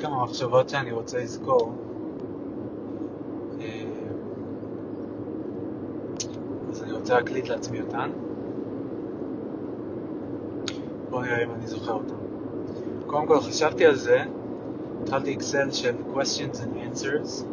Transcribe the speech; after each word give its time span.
כמה 0.00 0.24
מחשבות 0.24 0.68
שאני 0.68 0.92
רוצה 0.92 1.18
לזכור. 1.18 1.72
אה, 3.60 3.84
אז 6.70 6.82
אני 6.82 6.92
רוצה 6.92 7.14
להקליט 7.14 7.48
לעצמי 7.48 7.80
אותן. 7.80 8.10
בואו 11.10 11.22
נראה 11.22 11.44
אם 11.44 11.50
אני 11.50 11.66
זוכר 11.66 11.92
אותן. 11.92 12.14
קודם 13.06 13.26
כל 13.26 13.40
חשבתי 13.40 13.86
על 13.86 13.94
זה, 13.94 14.24
התחלתי 15.02 15.34
אקסל 15.34 15.70
של 15.70 15.94
questions 16.14 16.56
and 16.56 16.96
answers. 16.96 17.44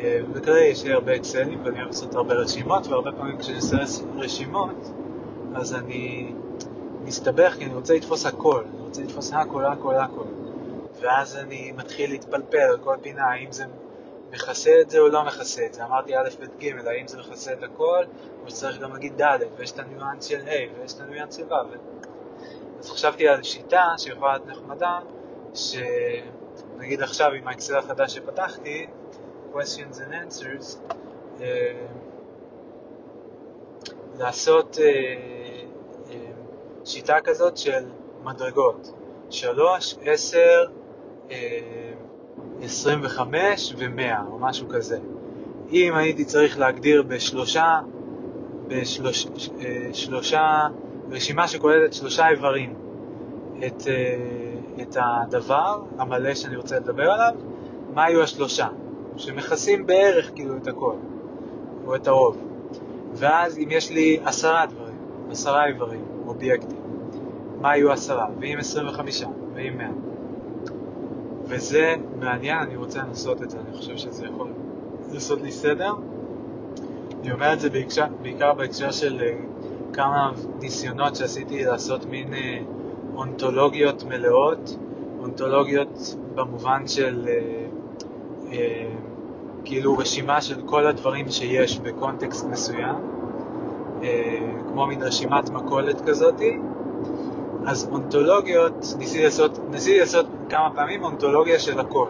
אה, 0.00 0.20
וכרגע 0.32 0.64
יש 0.64 0.84
לי 0.84 0.92
הרבה 0.92 1.16
אקסלים 1.16 1.60
ואני 1.64 1.76
אוהב 1.76 1.86
לעשות 1.86 2.14
הרבה 2.14 2.34
רשימות, 2.34 2.86
והרבה 2.86 3.12
פעמים 3.12 3.38
כשאני 3.38 3.56
עושה 3.56 3.76
רשימות, 4.16 4.90
אז 5.54 5.74
אני 5.74 6.32
מסתבך 7.04 7.54
כי 7.58 7.64
אני 7.64 7.74
רוצה 7.74 7.94
לתפוס 7.94 8.26
הכל, 8.26 8.62
אני 8.74 8.82
רוצה 8.86 9.02
לתפוס 9.02 9.32
הכל, 9.32 9.64
הכל, 9.64 9.94
הכל. 9.94 10.45
ואז 11.00 11.36
אני 11.36 11.72
מתחיל 11.72 12.10
להתפלפל 12.10 12.56
על 12.56 12.78
כל 12.78 12.96
פינה, 13.02 13.24
האם 13.30 13.52
זה 13.52 13.64
מכסה 14.30 14.80
את 14.80 14.90
זה 14.90 14.98
או 14.98 15.08
לא 15.08 15.24
מכסה 15.24 15.66
את 15.66 15.74
זה. 15.74 15.84
אמרתי 15.84 16.16
א', 16.16 16.28
ב', 16.40 16.64
ג', 16.64 16.86
האם 16.86 17.08
זה 17.08 17.18
מכסה 17.18 17.52
את 17.52 17.62
הכל, 17.62 18.04
או 18.44 18.50
שצריך 18.50 18.80
גם 18.80 18.92
להגיד 18.92 19.22
ד', 19.22 19.38
ויש 19.56 19.72
את 19.72 19.78
הניואנס 19.78 20.24
של 20.24 20.40
ה', 20.48 20.78
ויש 20.80 20.94
את 20.94 21.00
הניואנס 21.00 21.36
של 21.36 21.52
ו'. 21.52 22.06
אז 22.78 22.90
חשבתי 22.90 23.28
על 23.28 23.42
שיטה 23.42 23.84
שיכולה 23.98 24.32
להיות 24.32 24.46
נחמדה, 24.46 24.98
שנגיד 25.54 27.02
עכשיו 27.02 27.32
עם 27.32 27.48
האקסל 27.48 27.76
החדש 27.76 28.14
שפתחתי, 28.14 28.86
questions 29.52 29.96
and 29.96 30.12
answers, 30.12 30.92
אה, 31.40 31.86
לעשות 34.18 34.78
אה, 34.80 34.84
אה, 36.10 36.30
שיטה 36.84 37.20
כזאת 37.24 37.56
של 37.56 37.84
מדרגות, 38.22 38.92
3, 39.30 39.96
10, 40.04 40.38
25 42.62 43.74
ו-100 43.78 44.30
או 44.30 44.38
משהו 44.38 44.68
כזה. 44.68 44.98
אם 45.72 45.94
הייתי 45.94 46.24
צריך 46.24 46.58
להגדיר 46.58 47.02
בשלושה, 47.02 47.80
בשלוש, 48.68 49.26
שלושה, 49.92 50.66
רשימה 51.10 51.48
שכוללת 51.48 51.92
שלושה 51.92 52.28
איברים 52.28 52.74
את, 53.66 53.82
את 54.82 54.96
הדבר 55.00 55.82
המלא 55.98 56.34
שאני 56.34 56.56
רוצה 56.56 56.76
לדבר 56.76 57.10
עליו, 57.10 57.34
מה 57.94 58.04
היו 58.04 58.22
השלושה? 58.22 58.68
שמכסים 59.16 59.86
בערך 59.86 60.30
כאילו 60.34 60.56
את 60.56 60.66
הכל, 60.66 60.94
או 61.86 61.94
את 61.94 62.06
הרוב. 62.06 62.38
ואז 63.12 63.58
אם 63.58 63.68
יש 63.70 63.90
לי 63.90 64.18
עשרה 64.24 64.66
דברים, 64.66 64.98
עשרה 65.30 65.66
איברים, 65.66 66.04
אובייקטים, 66.26 66.78
מה 67.60 67.76
יהיו 67.76 67.92
עשרה? 67.92 68.26
ואם 68.40 68.56
עשרים 68.58 68.88
וחמישה, 68.88 69.26
ואם 69.54 69.78
מאה. 69.78 69.90
וזה 71.48 71.94
מעניין, 72.20 72.58
אני 72.58 72.76
רוצה 72.76 72.98
לנסות 72.98 73.42
את 73.42 73.50
זה, 73.50 73.58
אני 73.58 73.76
חושב 73.76 73.96
שזה 73.96 74.26
יכול 74.26 74.52
לעשות 75.12 75.42
לי 75.42 75.52
סדר. 75.52 75.92
אני 77.20 77.32
אומר 77.32 77.52
את 77.52 77.60
זה 77.60 77.70
בעיקר, 77.70 78.06
בעיקר 78.22 78.54
בהקשר 78.54 78.90
של 78.90 79.20
uh, 79.20 79.94
כמה 79.94 80.32
ניסיונות 80.60 81.16
שעשיתי 81.16 81.64
לעשות 81.64 82.06
מין 82.06 82.34
uh, 82.34 82.36
אונתולוגיות 83.14 84.04
מלאות, 84.04 84.76
אונתולוגיות 85.20 86.16
במובן 86.34 86.88
של 86.88 87.28
uh, 87.28 88.52
כאילו 89.66 89.98
רשימה 89.98 90.40
של 90.40 90.62
כל 90.66 90.86
הדברים 90.86 91.30
שיש 91.30 91.78
בקונטקסט 91.78 92.46
מסוים, 92.46 92.96
אה, 94.02 94.38
כמו 94.68 94.86
מין 94.86 95.02
רשימת 95.02 95.50
מכולת 95.50 96.00
כזאתי. 96.00 96.58
אז 97.66 97.88
אונתולוגיות, 97.92 98.72
ניסיתי 98.98 99.24
לעשות, 99.24 99.58
ניסיתי 99.70 100.00
לעשות 100.00 100.26
כמה 100.48 100.70
פעמים 100.74 101.04
אונתולוגיה 101.04 101.58
של 101.58 101.80
הכל. 101.80 102.08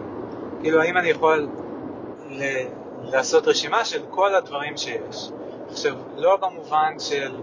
כאילו, 0.61 0.81
האם 0.81 0.97
אני 0.97 1.09
יכול 1.09 1.47
ל- 2.29 2.67
לעשות 3.03 3.47
רשימה 3.47 3.85
של 3.85 4.01
כל 4.09 4.35
הדברים 4.35 4.77
שיש. 4.77 5.31
עכשיו, 5.69 5.93
לא 6.17 6.37
במובן 6.37 6.99
של 6.99 7.35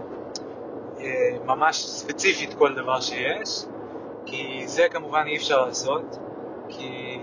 אה, 0.99 1.05
ממש 1.45 1.85
ספציפית 1.85 2.53
כל 2.53 2.75
דבר 2.75 2.99
שיש, 2.99 3.65
כי 4.25 4.63
זה 4.67 4.83
כמובן 4.91 5.23
אי 5.27 5.37
אפשר 5.37 5.65
לעשות, 5.65 6.17
כי 6.69 7.19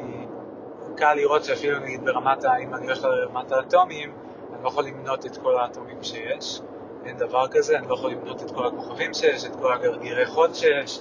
קל 0.97 1.15
לראות 1.15 1.45
שאפילו 1.45 1.79
נגיד 1.79 2.05
ברמת, 2.05 2.45
אם 2.45 2.75
אני 2.75 2.85
הולך 2.87 3.05
לרמת 3.05 3.53
האטומים, 3.53 4.13
אני 4.55 4.63
לא 4.63 4.69
יכול 4.69 4.85
למנות 4.85 5.27
את 5.27 5.37
כל 5.37 5.59
האטומים 5.59 6.03
שיש, 6.03 6.61
אין 7.05 7.17
דבר 7.17 7.49
כזה, 7.49 7.79
אני 7.79 7.89
לא 7.89 7.95
יכול 7.95 8.11
למנות 8.11 8.43
את 8.43 8.51
כל 8.51 8.67
הכוכבים 8.67 9.15
שיש, 9.15 9.45
את 9.45 9.57
כל 9.57 9.73
הגרגירי 9.73 10.27
חול 10.27 10.55
שיש, 10.55 11.01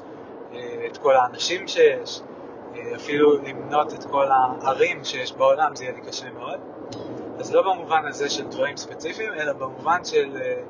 אה, 0.53 0.85
את 0.91 0.97
כל 0.97 1.16
האנשים 1.16 1.67
שיש, 1.67 2.22
אה, 2.75 2.95
אפילו 2.95 3.38
למנות 3.38 3.94
את 3.94 4.03
כל 4.03 4.25
הערים 4.31 5.03
שיש 5.03 5.34
בעולם, 5.34 5.75
זה 5.75 5.84
יהיה 5.84 5.95
לי 5.95 6.01
קשה 6.01 6.31
מאוד. 6.31 6.59
אז 7.39 7.53
לא 7.53 7.62
במובן 7.62 8.06
הזה 8.07 8.29
של 8.29 8.47
דברים 8.47 8.78
ספציפיים, 8.78 9.34
אלא 9.34 9.53
במובן 9.53 10.06
של 10.06 10.38
אה, 10.41 10.62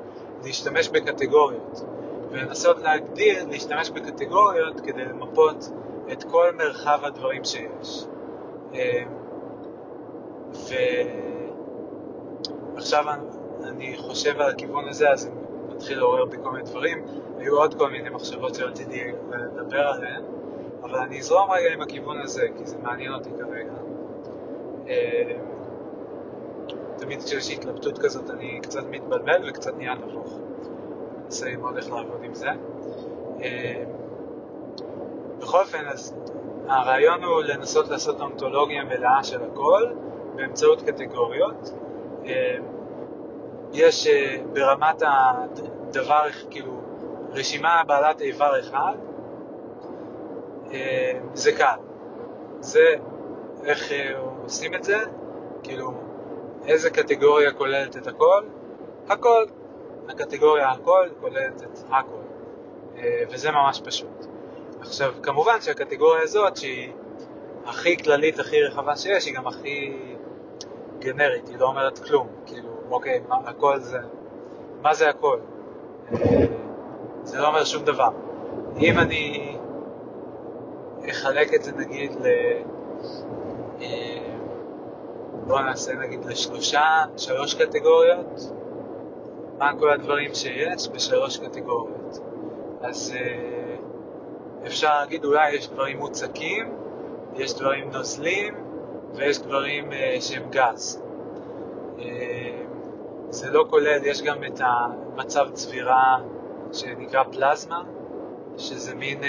להשתמש 0.44 0.88
בקטגוריות. 0.88 1.84
ולנסות 2.30 2.78
להגדיר, 2.78 3.44
להשתמש 3.50 3.90
בקטגוריות 3.90 4.80
כדי 4.80 5.04
למפות 5.04 5.70
את 6.12 6.24
כל 6.24 6.46
מרחב 6.58 7.00
הדברים 7.02 7.42
שיש. 7.44 8.04
ועכשיו 12.74 13.04
אני 13.64 13.96
חושב 13.96 14.40
על 14.40 14.50
הכיוון 14.50 14.88
הזה, 14.88 15.10
אז 15.10 15.26
אני 15.26 15.34
מתחיל 15.74 15.98
לעורר 15.98 16.24
בי 16.24 16.36
כל 16.42 16.50
מיני 16.50 16.64
דברים. 16.64 17.04
היו 17.38 17.58
עוד 17.58 17.74
כל 17.74 17.90
מיני 17.90 18.08
מחשבות 18.08 18.54
שרציתי 18.54 19.04
לדבר 19.32 19.86
עליהן, 19.86 20.22
אבל 20.82 20.98
אני 20.98 21.18
אזרום 21.18 21.50
רגע 21.50 21.72
עם 21.72 21.80
הכיוון 21.80 22.20
הזה, 22.20 22.46
כי 22.56 22.66
זה 22.66 22.76
מעניין 22.78 23.12
אותי 23.12 23.30
כרגע. 23.38 23.72
אה, 24.88 25.38
תמיד 26.96 27.22
כשיש 27.22 27.50
התלבטות 27.50 27.98
כזאת 27.98 28.30
אני 28.30 28.60
קצת 28.62 28.84
מתבלבל 28.90 29.48
וקצת 29.48 29.76
נהיה 29.76 29.94
נבוך. 29.94 30.38
ננסה 31.24 31.46
ללמוד 31.46 31.76
איך 31.76 31.90
לעבוד 31.90 32.22
עם 32.22 32.34
זה. 32.34 32.48
אה, 33.42 33.84
בכל 35.38 35.60
אופן, 35.60 35.86
אז 35.86 36.14
הרעיון 36.68 37.24
הוא 37.24 37.42
לנסות 37.42 37.88
לעשות 37.88 38.20
אונתולוגיה 38.20 38.84
מלאה 38.84 39.24
של 39.24 39.42
הכל 39.42 39.82
באמצעות 40.34 40.82
קטגוריות. 40.82 41.72
אה, 43.74 43.78
יש 43.78 44.06
אה, 44.06 44.36
ברמת 44.52 45.02
הדבר, 45.02 46.22
כאילו, 46.50 46.80
רשימה 47.32 47.82
בעלת 47.86 48.20
איבר 48.20 48.60
אחד, 48.60 48.94
אה, 50.72 51.12
זה 51.34 51.52
קל. 51.52 51.76
זה, 52.60 52.94
איך 53.64 53.92
עושים 54.42 54.74
את 54.74 54.84
זה? 54.84 54.98
כאילו, 55.62 55.92
איזה 56.66 56.90
קטגוריה 56.90 57.52
כוללת 57.52 57.96
את 57.96 58.06
הכל? 58.06 58.44
הכל. 59.08 59.44
הקטגוריה 60.08 60.70
הכל 60.70 61.08
כוללת 61.20 61.62
את 61.62 61.78
הכל. 61.90 62.22
וזה 63.30 63.50
ממש 63.50 63.80
פשוט. 63.84 64.26
עכשיו, 64.80 65.12
כמובן 65.22 65.60
שהקטגוריה 65.60 66.22
הזאת, 66.22 66.56
שהיא 66.56 66.92
הכי 67.64 67.96
כללית, 67.96 68.38
הכי 68.38 68.62
רחבה 68.62 68.96
שיש, 68.96 69.26
היא 69.26 69.34
גם 69.34 69.46
הכי 69.46 69.96
גנרית, 70.98 71.48
היא 71.48 71.58
לא 71.58 71.66
אומרת 71.66 71.98
כלום. 71.98 72.28
כאילו, 72.46 72.71
אוקיי, 72.92 73.20
מה, 73.28 73.36
הכל 73.46 73.78
זה... 73.78 73.98
מה 74.82 74.94
זה 74.94 75.08
הכל? 75.08 75.38
זה 77.22 77.38
לא 77.38 77.48
אומר 77.48 77.64
שום 77.64 77.84
דבר. 77.84 78.08
אם 78.80 78.98
אני 78.98 79.56
אחלק 81.10 81.54
את 81.54 81.62
זה 81.62 81.72
נגיד 81.72 82.12
ל... 82.20 82.26
אה, 83.80 84.34
בואו 85.46 85.62
נעשה 85.62 85.92
נגיד 85.94 86.24
לשלושה, 86.24 87.04
שלוש 87.16 87.54
קטגוריות, 87.54 88.52
מה 89.58 89.72
כל 89.78 89.90
הדברים 89.90 90.34
שיש 90.34 90.88
בשלוש 90.88 91.38
קטגוריות. 91.38 92.18
אז 92.80 93.14
אה, 93.16 93.76
אפשר 94.66 94.94
להגיד 95.00 95.24
אולי 95.24 95.54
יש 95.54 95.68
דברים 95.68 95.98
מוצקים, 95.98 96.74
יש 97.34 97.54
דברים 97.54 97.90
נוזלים 97.90 98.54
ויש 99.14 99.38
דברים 99.38 99.92
שהם 100.20 100.42
גז. 100.50 101.02
זה 103.32 103.50
לא 103.50 103.64
כולל, 103.70 104.04
יש 104.04 104.22
גם 104.22 104.44
את 104.44 104.60
המצב 104.60 105.46
צבירה 105.52 106.18
שנקרא 106.72 107.22
פלזמה, 107.24 107.82
שזה 108.56 108.94
מין 108.94 109.20
uh, 109.20 109.26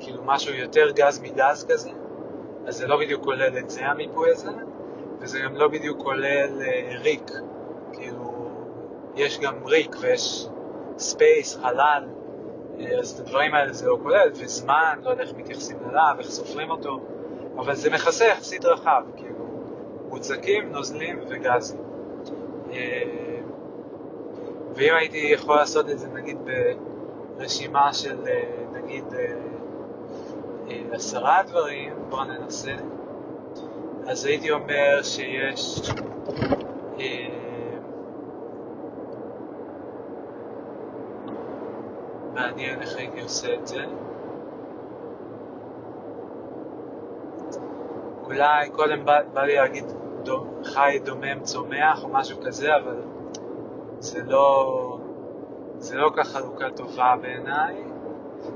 כאילו 0.00 0.22
משהו 0.24 0.54
יותר 0.54 0.90
גז 0.90 1.20
מגז 1.20 1.66
כזה, 1.68 1.90
אז 2.66 2.76
זה 2.76 2.86
לא 2.86 2.96
בדיוק 3.00 3.24
כולל 3.24 3.58
את 3.58 3.70
זה 3.70 3.86
המיפוי 3.86 4.30
הזה, 4.30 4.50
וזה 5.20 5.40
גם 5.40 5.56
לא 5.56 5.68
בדיוק 5.68 6.02
כולל 6.02 6.60
אה, 6.60 7.02
ריק, 7.02 7.30
כאילו 7.92 8.50
יש 9.16 9.38
גם 9.40 9.66
ריק 9.66 9.96
ויש 10.00 10.48
space, 10.98 11.56
חלל, 11.56 12.08
אז 12.98 13.10
את 13.10 13.20
הדברים 13.20 13.54
האלה 13.54 13.72
זה 13.72 13.86
לא 13.86 13.98
כולל, 14.02 14.30
וזמן, 14.34 14.98
לא 15.02 15.10
יודע 15.10 15.22
איך 15.22 15.32
מתייחסים 15.36 15.76
אליו, 15.90 16.14
איך 16.18 16.26
סופרים 16.26 16.70
אותו, 16.70 17.00
אבל 17.56 17.74
זה 17.74 17.90
מכסה 17.90 18.24
יחסית 18.24 18.64
רחב, 18.64 19.02
כאילו, 19.16 19.46
מוצקים, 20.08 20.72
נוזלים 20.72 21.20
וגזים. 21.28 21.90
אה, 22.72 23.40
ואם 24.74 24.94
הייתי 24.94 25.18
יכול 25.18 25.56
לעשות 25.56 25.90
את 25.90 25.98
זה 25.98 26.08
נגיד 26.08 26.38
ברשימה 27.36 27.92
של 27.92 28.18
אה, 28.26 28.42
נגיד 28.72 29.04
עשרה 30.92 31.42
דברים, 31.46 31.92
בואו 32.08 32.24
ננסה. 32.24 32.72
אז 34.06 34.24
הייתי 34.24 34.50
אומר 34.50 35.02
שיש 35.02 35.90
אה, 37.00 37.28
מעניין 42.34 42.80
איך 42.80 42.96
הייתי 42.96 43.20
עושה 43.20 43.54
את 43.54 43.66
זה. 43.66 43.84
אולי 48.24 48.70
קודם 48.70 49.04
בא, 49.04 49.22
בא 49.32 49.42
לי 49.42 49.54
להגיד 49.54 49.84
חי 50.64 50.98
דומם 51.04 51.40
צומח 51.42 52.04
או 52.04 52.08
משהו 52.08 52.38
כזה, 52.44 52.76
אבל 52.76 53.02
זה 53.98 54.22
לא, 54.26 54.98
זה 55.78 55.96
לא 55.96 56.10
כך 56.16 56.28
חלוקה 56.28 56.70
טובה 56.70 57.14
בעיניי. 57.22 57.74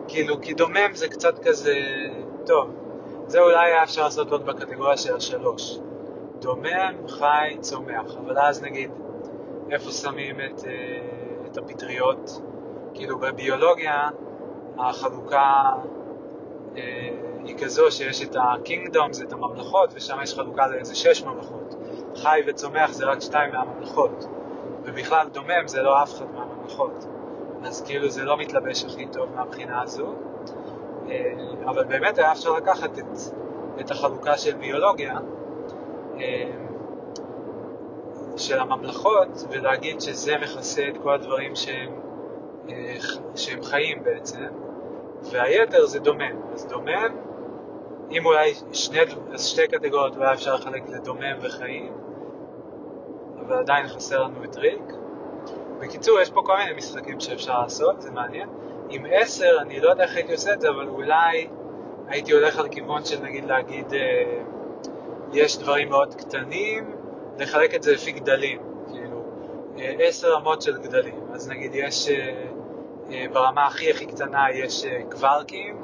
כאילו, 0.09 0.41
כי 0.41 0.55
דומם 0.55 0.95
זה 0.95 1.09
קצת 1.09 1.39
כזה, 1.39 1.75
טוב, 2.47 2.71
זה 3.27 3.41
אולי 3.41 3.67
היה 3.67 3.83
אפשר 3.83 4.03
לעשות 4.03 4.31
עוד 4.33 4.47
בקטגוריה 4.47 4.97
של 4.97 5.17
השלוש. 5.17 5.79
דומם, 6.39 7.09
חי, 7.09 7.57
צומח, 7.61 8.17
אבל 8.25 8.39
אז 8.39 8.63
נגיד, 8.63 8.91
איפה 9.71 9.91
שמים 9.91 10.37
את, 10.41 10.65
אה, 10.67 10.73
את 11.47 11.57
הפטריות? 11.57 12.41
כאילו 12.95 13.19
בביולוגיה 13.19 14.09
החלוקה 14.79 15.73
אה, 16.77 17.09
היא 17.45 17.57
כזו 17.59 17.91
שיש 17.91 18.23
את 18.23 18.37
ה-kingdoms, 18.37 19.23
את 19.23 19.33
הממלכות, 19.33 19.91
ושם 19.95 20.17
יש 20.23 20.35
חלוקה 20.35 20.67
לאיזה 20.67 20.95
שש 20.95 21.23
ממלכות. 21.23 21.75
חי 22.17 22.41
וצומח 22.47 22.93
זה 22.93 23.05
רק 23.05 23.21
שתיים 23.21 23.53
מהממלכות, 23.53 24.25
ובכלל 24.83 25.29
דומם 25.33 25.67
זה 25.67 25.83
לא 25.83 26.03
אף 26.03 26.15
אחד 26.15 26.27
מהממלכות. 26.35 27.05
אז 27.65 27.83
כאילו 27.83 28.09
זה 28.09 28.25
לא 28.25 28.37
מתלבש 28.37 28.85
הכי 28.85 29.07
טוב 29.07 29.29
מהבחינה 29.35 29.83
הזו. 29.83 30.15
אה, 31.09 31.33
אבל 31.65 31.85
באמת 31.85 32.19
היה 32.19 32.33
אפשר 32.33 32.53
לקחת 32.53 32.99
את, 32.99 33.19
את 33.81 33.91
החלוקה 33.91 34.39
של 34.39 34.55
ביולוגיה, 34.55 35.19
אה, 36.21 36.51
של 38.37 38.59
הממלכות, 38.59 39.45
ולהגיד 39.51 40.01
שזה 40.01 40.35
מכסה 40.43 40.89
את 40.89 40.95
כל 41.03 41.15
הדברים 41.15 41.57
שהם, 41.57 41.93
אה, 42.69 42.97
שהם 43.37 43.63
חיים 43.63 44.03
בעצם, 44.03 44.47
והיתר 45.23 45.87
זה 45.87 45.99
דומם. 45.99 46.53
אז 46.53 46.67
דומם, 46.67 47.17
אם 48.11 48.27
אולי 48.27 48.55
שני, 48.73 48.99
שתי 49.37 49.69
קטגוריות 49.69 50.17
אולי 50.17 50.33
אפשר 50.33 50.55
לחלק 50.55 50.83
לדומם 50.89 51.37
וחיים, 51.41 51.93
אבל 53.41 53.57
עדיין 53.57 53.89
חסר 53.89 54.23
לנו 54.23 54.45
את 54.45 54.57
ריק. 54.57 54.93
בקיצור, 55.79 56.21
יש 56.21 56.31
פה 56.31 56.43
כל 56.45 56.57
מיני 56.57 56.73
משחקים 56.77 57.21
שאפשר 57.21 57.61
לעשות, 57.63 58.03
זה 58.03 58.11
מעניין. 58.11 58.49
עם 58.91 59.07
10, 59.11 59.59
אני 59.61 59.81
לא 59.81 59.91
יודע 59.91 60.05
איך 60.05 60.17
הייתי 60.17 60.33
עושה 60.33 60.53
את 60.53 60.61
זה, 60.61 60.69
אבל 60.69 60.89
אולי 60.89 61.49
הייתי 62.09 62.33
הולך 62.33 62.59
על 62.59 62.69
כיוון 62.69 63.05
של 63.05 63.23
נגיד 63.23 63.45
להגיד, 63.45 63.95
אה, 63.95 64.43
יש 65.33 65.59
דברים 65.59 65.89
מאוד 65.89 66.15
קטנים, 66.15 66.97
לחלק 67.39 67.75
את 67.75 67.83
זה 67.83 67.93
לפי 67.93 68.13
גדלים, 68.13 68.59
כאילו, 68.93 69.23
10 69.99 70.29
אה, 70.29 70.35
רמות 70.35 70.63
של 70.63 70.79
גדלים. 70.79 71.21
אז 71.33 71.49
נגיד 71.49 71.71
יש, 71.75 72.09
אה, 72.09 72.45
אה, 73.11 73.27
ברמה 73.33 73.67
הכי 73.67 73.91
הכי 73.91 74.07
קטנה 74.07 74.51
יש 74.53 74.85
אה, 74.85 75.01
קווארקים, 75.11 75.84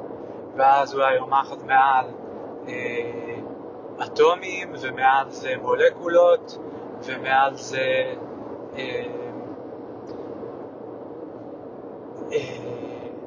ואז 0.55 0.93
אולי 0.93 1.17
רמה 1.17 1.41
אחת 1.41 1.63
מעל 1.63 2.05
אה, 2.67 3.35
אטומים, 4.03 4.71
ומעל 4.81 5.29
זה 5.29 5.53
מולקולות, 5.61 6.57
ומעל 7.03 7.55
זה... 7.55 8.13
אה, 8.75 9.05
אה, 12.31 12.71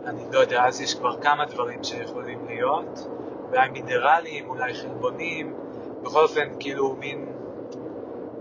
אני 0.06 0.22
לא 0.32 0.38
יודע, 0.38 0.66
אז 0.66 0.80
יש 0.80 0.94
כבר 0.94 1.16
כמה 1.20 1.44
דברים 1.44 1.84
שיכולים 1.84 2.46
להיות, 2.46 3.08
אולי 3.48 3.68
מינרלים, 3.68 4.48
אולי 4.48 4.74
חלבונים, 4.74 5.54
בכל 6.02 6.22
אופן, 6.22 6.48
כאילו 6.60 6.96
מין 6.98 7.26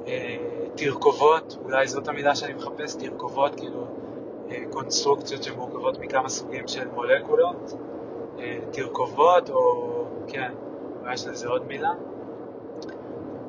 אה, 0.07 0.37
תרכובות, 0.75 1.57
אולי 1.63 1.87
זאת 1.87 2.07
המילה 2.07 2.35
שאני 2.35 2.53
מחפש, 2.53 2.95
תרכובות, 2.95 3.55
כאילו 3.55 3.87
אה, 4.49 4.63
קונסטרוקציות 4.71 5.43
שמורכבות 5.43 5.99
מכמה 5.99 6.29
סוגים 6.29 6.67
של 6.67 6.87
מולקולות, 6.87 7.73
אה, 7.73 7.92
תרכובות, 8.71 9.49
או 9.49 10.05
כן, 10.27 10.51
אולי 11.01 11.13
יש 11.13 11.27
לזה 11.27 11.47
עוד 11.47 11.67
מילה. 11.67 11.91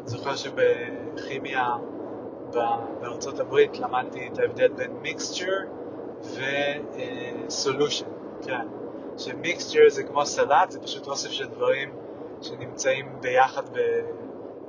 זוכר 0.05 0.37
שבכימיה 0.37 1.77
בארצות 3.01 3.41
הברית 3.41 3.79
למדתי 3.79 4.29
את 4.33 4.39
ההבדל 4.39 4.69
בין 4.69 4.93
מיקסצ'ר 5.03 5.53
וסולושן, 7.47 8.07
כן. 8.43 8.67
שמיקסצ'ר 9.19 9.81
זה 9.89 10.03
כמו 10.03 10.27
סלט, 10.27 10.71
זה 10.71 10.81
פשוט 10.81 11.07
אוסף 11.07 11.31
של 11.31 11.47
דברים 11.47 11.93
שנמצאים 12.43 13.21
ביחד, 13.21 13.69
ב... 13.69 13.79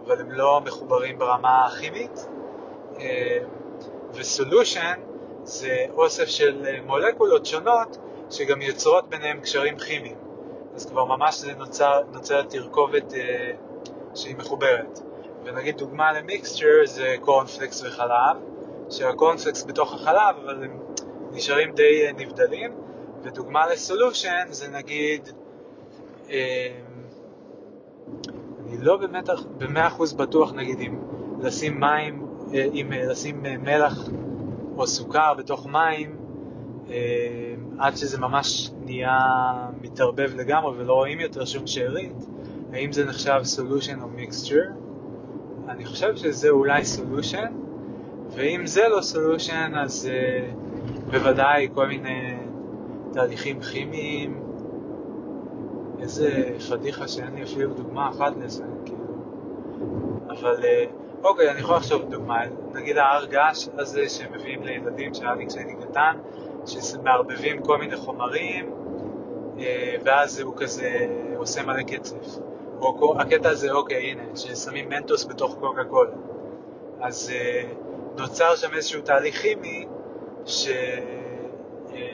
אבל 0.05 0.19
הם 0.19 0.31
לא 0.31 0.61
מחוברים 0.65 1.19
ברמה 1.19 1.65
הכימית. 1.65 2.27
אה, 2.99 3.39
וסולושן 4.13 4.99
זה 5.43 5.85
אוסף 5.93 6.25
של 6.25 6.65
מולקולות 6.85 7.45
שונות 7.45 7.97
שגם 8.35 8.61
יוצרות 8.61 9.09
ביניהם 9.09 9.39
קשרים 9.39 9.77
כימיים. 9.77 10.17
אז 10.75 10.85
כבר 10.85 11.05
ממש 11.05 11.39
זה 11.39 11.53
נוצר, 11.53 12.01
נוצרת 12.13 12.49
תרכובת 12.49 13.13
אה, 13.13 13.51
שהיא 14.15 14.35
מחוברת. 14.35 14.99
ונגיד 15.45 15.77
דוגמה 15.77 16.13
למיקסצ'ר 16.13 16.85
זה 16.85 17.15
קורנפלקס 17.21 17.83
וחלב, 17.83 18.37
שהקורנפלקס 18.89 19.63
בתוך 19.63 19.93
החלב, 19.93 20.35
אבל 20.43 20.63
הם 20.63 20.79
נשארים 21.31 21.71
די 21.71 22.05
אה, 22.05 22.11
נבדלים, 22.11 22.71
ודוגמה 23.23 23.67
לסולושן 23.67 24.47
זה 24.49 24.67
נגיד, 24.67 25.29
אה, 26.29 26.79
אני 28.65 28.77
לא 28.77 28.99
במאה 29.57 29.87
אחוז 29.87 30.13
בטוח 30.13 30.53
נגיד 30.53 30.79
אם 30.79 30.99
לשים 31.41 31.79
מים, 31.79 32.27
אה, 32.53 32.65
אם 32.73 32.91
לשים 32.91 33.41
מלח 33.41 34.09
או 34.77 34.87
סוכר 34.87 35.33
בתוך 35.33 35.67
מים, 35.67 36.24
עד 37.79 37.95
שזה 37.95 38.17
ממש 38.19 38.71
נהיה 38.85 39.19
מתערבב 39.81 40.31
לגמרי 40.35 40.77
ולא 40.77 40.93
רואים 40.93 41.19
יותר 41.19 41.45
שום 41.45 41.67
שארית, 41.67 42.25
האם 42.73 42.91
זה 42.91 43.05
נחשב 43.05 43.39
solution 43.43 44.01
או 44.01 44.07
mixture? 44.07 44.61
אני 45.69 45.85
חושב 45.85 46.15
שזה 46.15 46.49
אולי 46.49 46.85
solution, 46.85 47.53
ואם 48.29 48.61
זה 48.65 48.87
לא 48.87 49.01
סולושן 49.01 49.71
אז 49.75 50.09
אה, 50.09 51.11
בוודאי 51.11 51.69
כל 51.73 51.87
מיני 51.87 52.37
תהליכים 53.13 53.61
כימיים, 53.61 54.41
איזה 55.99 56.57
פדיחה 56.69 57.07
שאין 57.07 57.35
לי 57.35 57.43
אפילו 57.43 57.73
דוגמה 57.73 58.09
אחת 58.09 58.33
לזה, 58.37 58.63
כאילו. 58.85 59.05
אבל 60.29 60.55
uh, 60.55 61.23
אוקיי, 61.23 61.51
אני 61.51 61.59
יכול 61.59 61.75
לחשוב 61.75 62.01
דוגמה, 62.09 62.39
נגיד 62.73 62.97
ההר 62.97 63.25
געש 63.25 63.67
הזה 63.77 64.09
שמביאים 64.09 64.63
לילדים 64.63 65.13
שהיה 65.13 65.35
לי 65.35 65.47
כשהייתי 65.47 65.73
קטן, 65.81 66.17
שמערבבים 66.67 67.61
כל 67.61 67.77
מיני 67.77 67.95
חומרים, 67.95 68.73
אה, 69.59 69.95
ואז 70.03 70.39
הוא 70.39 70.53
כזה 70.57 71.07
עושה 71.35 71.63
מלא 71.63 71.83
קצף. 71.83 72.39
או 72.79 73.15
הקטע 73.19 73.49
הזה, 73.49 73.71
אוקיי, 73.71 74.11
הנה, 74.11 74.23
ששמים 74.35 74.89
מנטוס 74.89 75.25
בתוך 75.25 75.57
קוקה 75.59 75.83
קולה. 75.83 76.11
אז 77.01 77.31
אה, 77.33 77.63
נוצר 78.17 78.55
שם 78.55 78.73
איזשהו 78.73 79.01
תהליך 79.01 79.41
כימי 79.41 79.85
ש... 80.45 80.67
אה, 80.67 82.13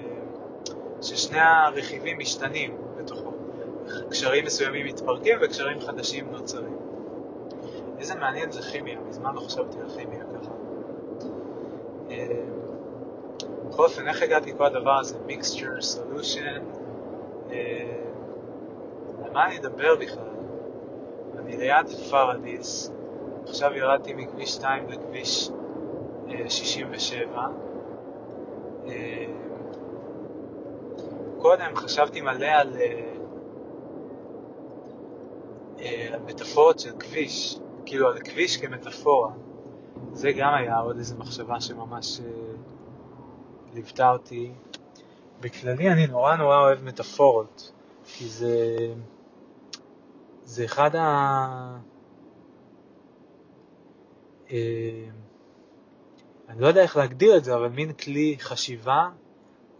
ששני 1.01 1.39
הרכיבים 1.39 2.19
משתנים 2.19 2.77
בתוכו. 2.97 3.31
קשרים 4.09 4.45
מסוימים 4.45 4.85
מתפרקים 4.85 5.37
וקשרים 5.41 5.79
חדשים 5.79 6.31
נוצרים. 6.31 6.77
איזה 7.99 8.15
מעניין 8.15 8.51
זה 8.51 8.61
כימיה, 8.61 8.99
מזמן 9.09 9.35
לא 9.35 9.39
חשבתי 9.39 9.77
על 9.79 9.89
כימיה 9.89 10.23
ככה. 10.23 10.51
בכל 13.71 13.83
אופן, 13.83 14.07
איך 14.07 14.21
הגעתי 14.21 14.57
כל 14.57 14.65
הדבר 14.65 14.99
הזה? 14.99 15.17
mixture, 15.27 15.79
solution, 15.79 16.61
על 19.25 19.31
מה 19.33 19.45
אני 19.45 19.57
אדבר 19.59 19.95
בכלל? 19.95 20.29
אני 21.39 21.57
ליד 21.57 21.87
פרדיס, 22.09 22.91
עכשיו 23.47 23.73
ירדתי 23.73 24.13
מכביש 24.13 24.49
2 24.53 24.89
לכביש 24.89 25.49
67. 26.49 27.47
קודם 31.37 31.75
חשבתי 31.75 32.21
מלא 32.21 32.47
על 32.47 32.73
מטאפורות 36.25 36.79
של 36.79 36.91
כביש, 36.99 37.59
כאילו 37.85 38.09
על 38.09 38.19
כביש 38.19 38.57
כמטאפורה. 38.57 39.31
זה 40.13 40.31
גם 40.31 40.53
היה 40.53 40.77
עוד 40.79 40.97
איזו 40.97 41.15
מחשבה 41.17 41.61
שממש 41.61 42.21
ליוותה 43.73 44.11
אותי. 44.11 44.51
בכללי 45.41 45.89
אני 45.91 46.07
נורא 46.07 46.35
נורא 46.35 46.57
אוהב 46.57 46.83
מטאפורות, 46.83 47.71
כי 48.05 48.27
זה, 48.27 48.75
זה 50.43 50.65
אחד 50.65 50.95
ה... 50.95 51.77
אה, 54.51 55.05
אני 56.49 56.61
לא 56.61 56.67
יודע 56.67 56.81
איך 56.81 56.97
להגדיר 56.97 57.37
את 57.37 57.43
זה, 57.43 57.55
אבל 57.55 57.67
מין 57.67 57.93
כלי 57.93 58.35
חשיבה, 58.39 59.09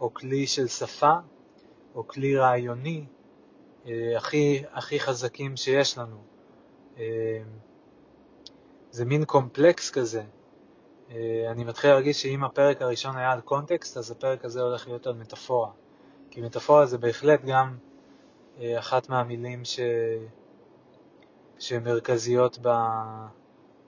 או 0.00 0.14
כלי 0.14 0.46
של 0.46 0.68
שפה, 0.68 1.14
או 1.94 2.08
כלי 2.08 2.36
רעיוני, 2.36 3.04
אה, 3.86 4.16
הכי, 4.16 4.62
הכי 4.72 5.00
חזקים 5.00 5.56
שיש 5.56 5.98
לנו. 5.98 6.16
אה, 6.98 7.42
זה 8.90 9.04
מין 9.04 9.24
קומפלקס 9.24 9.90
כזה. 9.90 10.22
אה, 11.12 11.50
אני 11.50 11.64
מתחיל 11.64 11.90
להרגיש 11.90 12.22
שאם 12.22 12.44
הפרק 12.44 12.82
הראשון 12.82 13.16
היה 13.16 13.32
על 13.32 13.40
קונטקסט, 13.40 13.96
אז 13.96 14.10
הפרק 14.10 14.44
הזה 14.44 14.62
הולך 14.62 14.86
להיות 14.86 15.06
על 15.06 15.14
מטאפורה. 15.14 15.70
כי 16.30 16.40
מטאפורה 16.40 16.86
זה 16.86 16.98
בהחלט 16.98 17.44
גם 17.44 17.76
אחת 18.78 19.08
מהמילים 19.08 19.64
ש... 19.64 19.80
שמרכזיות 21.58 22.58
ב... 22.62 22.68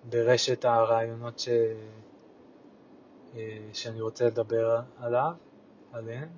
ברשת 0.05 0.65
הרעיונות 0.65 1.39
ש... 1.39 1.49
שאני 3.73 4.01
רוצה 4.01 4.27
לדבר 4.27 4.81
עליו, 4.99 5.33
עליהן, 5.93 6.29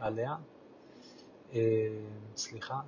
עליה. 0.00 0.34
אה, 1.54 1.60
סליחה. 2.36 2.80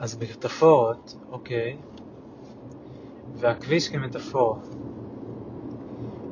אה, 0.00 0.04
אז 0.04 0.18
מטאפורות, 0.22 1.14
אוקיי, 1.32 1.76
והכביש 3.34 3.88
כמטאפורה. 3.88 4.58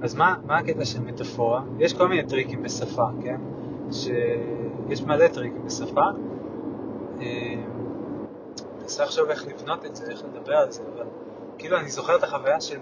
אז 0.03 0.15
מה, 0.15 0.37
מה 0.47 0.59
הקטע 0.59 0.85
של 0.85 1.01
מטאפורה? 1.01 1.63
יש 1.79 1.93
כל 1.93 2.09
מיני 2.09 2.29
טריקים 2.29 2.63
בשפה, 2.63 3.07
כן? 3.23 3.41
שיש 3.93 5.03
מלא 5.03 5.29
טריקים 5.29 5.65
בשפה. 5.65 6.05
מנסה 8.81 9.05
לחשוב 9.05 9.29
איך 9.29 9.47
לבנות 9.47 9.85
את 9.85 9.97
זה, 9.97 10.11
איך 10.11 10.25
לדבר 10.25 10.57
על 10.57 10.71
זה, 10.71 10.83
אבל 10.95 11.07
כאילו 11.59 11.79
אני 11.79 11.89
זוכר 11.89 12.17
את 12.17 12.23
החוויה 12.23 12.61
של 12.61 12.79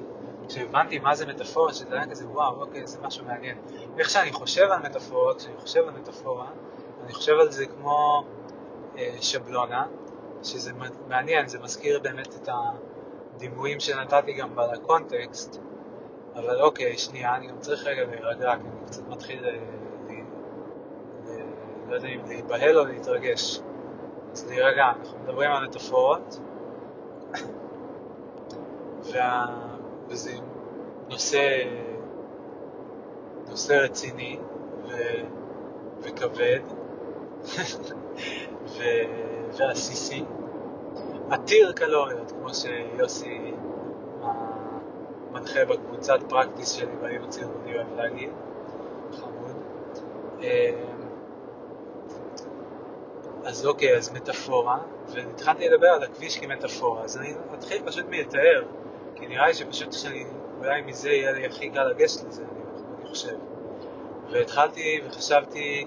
כשהבנתי 0.48 0.98
מה 0.98 1.14
זה 1.14 1.26
מטאפורה, 1.26 1.72
שזה 1.72 1.94
היה 1.94 2.06
כזה, 2.06 2.28
וואו, 2.28 2.60
אוקיי, 2.60 2.86
זה 2.86 2.98
משהו 3.02 3.24
מעניין. 3.24 3.56
איך 3.98 4.10
שאני 4.10 4.32
חושב 4.32 4.62
על 4.70 4.82
מטאפורה, 4.82 5.34
כשאני 5.34 5.56
חושב 5.56 5.80
על 5.88 5.94
מטאפורה, 6.00 6.46
אני 7.04 7.12
חושב 7.12 7.32
על 7.32 7.52
זה 7.52 7.66
כמו 7.66 8.24
אה, 8.98 9.16
שבלונה, 9.20 9.86
שזה 10.42 10.72
מעניין, 11.08 11.48
זה 11.48 11.58
מזכיר 11.58 12.00
באמת 12.00 12.34
את 12.34 12.48
הדימויים 13.34 13.80
שנתתי 13.80 14.32
גם 14.32 14.54
בקונטקסט, 14.54 15.60
אבל 16.34 16.60
אוקיי, 16.60 16.98
שנייה, 16.98 17.36
אני 17.36 17.46
גם 17.46 17.58
צריך 17.60 17.86
רגע 17.86 18.04
להירגע, 18.04 18.54
כי 18.56 18.68
אני 18.68 18.86
קצת 18.86 19.08
מתחיל, 19.08 19.46
ל... 19.46 19.50
ל... 20.08 20.12
ל... 21.24 21.42
לא 21.88 21.94
יודע 21.94 22.08
אם 22.08 22.20
להיבהל 22.26 22.78
או 22.78 22.84
להתרגש. 22.84 23.60
אז 24.32 24.48
להירגע, 24.48 24.84
אנחנו 24.86 25.18
מדברים 25.18 25.50
על 25.50 25.66
מטאפורות, 25.66 26.40
וה... 29.12 29.46
וזה 30.08 30.32
נושא, 31.08 31.62
נושא 33.48 33.72
רציני 33.72 34.38
ו, 34.84 34.92
וכבד 36.00 36.60
ו, 38.76 38.82
ועסיסי, 39.58 40.24
עתיר 41.30 41.72
קלוריות, 41.72 42.30
כמו 42.32 42.48
שיוסי 42.54 43.54
המנחה 44.22 45.64
בקבוצת 45.64 46.18
פרקטיס 46.28 46.72
שלי 46.72 46.96
בייעוץ 47.00 47.38
ארגוני 47.38 47.74
אוהב 47.76 47.96
להגיד, 47.96 48.30
חמוד. 49.12 49.56
אמ, 50.40 50.46
אז 53.44 53.66
אוקיי, 53.66 53.96
אז 53.96 54.12
מטאפורה, 54.12 54.78
והתחלתי 55.08 55.68
לדבר 55.68 55.88
על 55.88 56.02
הכביש 56.02 56.38
כמטאפורה, 56.38 57.04
אז 57.04 57.16
אני 57.16 57.34
אתחיל 57.54 57.82
פשוט 57.86 58.04
מלתאר 58.08 58.62
כי 59.14 59.26
נראה 59.26 59.46
לי 59.46 59.54
שפשוט 59.54 59.92
שאני, 59.92 60.24
אולי 60.58 60.82
מזה 60.82 61.10
יהיה 61.10 61.32
לי 61.32 61.46
הכי 61.46 61.70
קל 61.70 61.84
לגשת 61.84 62.24
לזה, 62.28 62.42
אני, 62.42 62.60
אני 62.98 63.08
חושב. 63.08 63.36
והתחלתי 64.30 65.00
וחשבתי. 65.06 65.86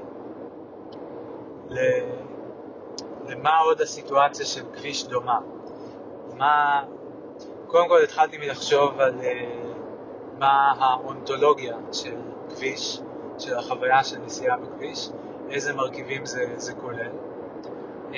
למה 3.30 3.58
עוד 3.58 3.82
הסיטואציה 3.82 4.46
של 4.46 4.62
כביש 4.74 5.08
דומה. 5.08 5.40
מה... 6.38 6.84
קודם 7.68 7.88
כל 7.88 8.04
התחלתי 8.04 8.38
מלחשוב 8.38 9.00
על 9.00 9.14
uh, 9.20 9.24
מה 10.40 10.74
האונתולוגיה 10.80 11.78
של 11.92 12.16
כביש, 12.50 13.00
של 13.40 13.58
החוויה 13.58 14.04
של 14.04 14.20
נסיעה 14.20 14.58
בכביש, 14.58 15.10
איזה 15.50 15.74
מרכיבים 15.74 16.26
זה, 16.26 16.46
זה 16.56 16.74
כולל. 16.74 17.12
Uh, 18.12 18.16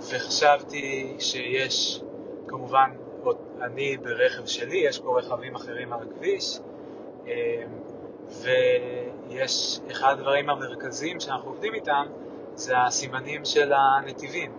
וחשבתי 0.00 1.16
שיש 1.18 2.02
כמובן 2.48 2.90
אני 3.60 3.96
ברכב 3.96 4.46
שלי, 4.46 4.76
יש 4.76 4.98
פה 4.98 5.18
רכבים 5.18 5.54
אחרים 5.54 5.92
על 5.92 5.98
הכביש, 6.02 6.58
אמ, 7.26 7.30
ויש 8.28 9.80
אחד 9.90 10.12
הדברים 10.12 10.50
המרכזיים 10.50 11.20
שאנחנו 11.20 11.50
עובדים 11.50 11.74
איתם, 11.74 12.06
זה 12.56 12.82
הסימנים 12.82 13.44
של 13.44 13.72
הנתיבים. 13.72 14.52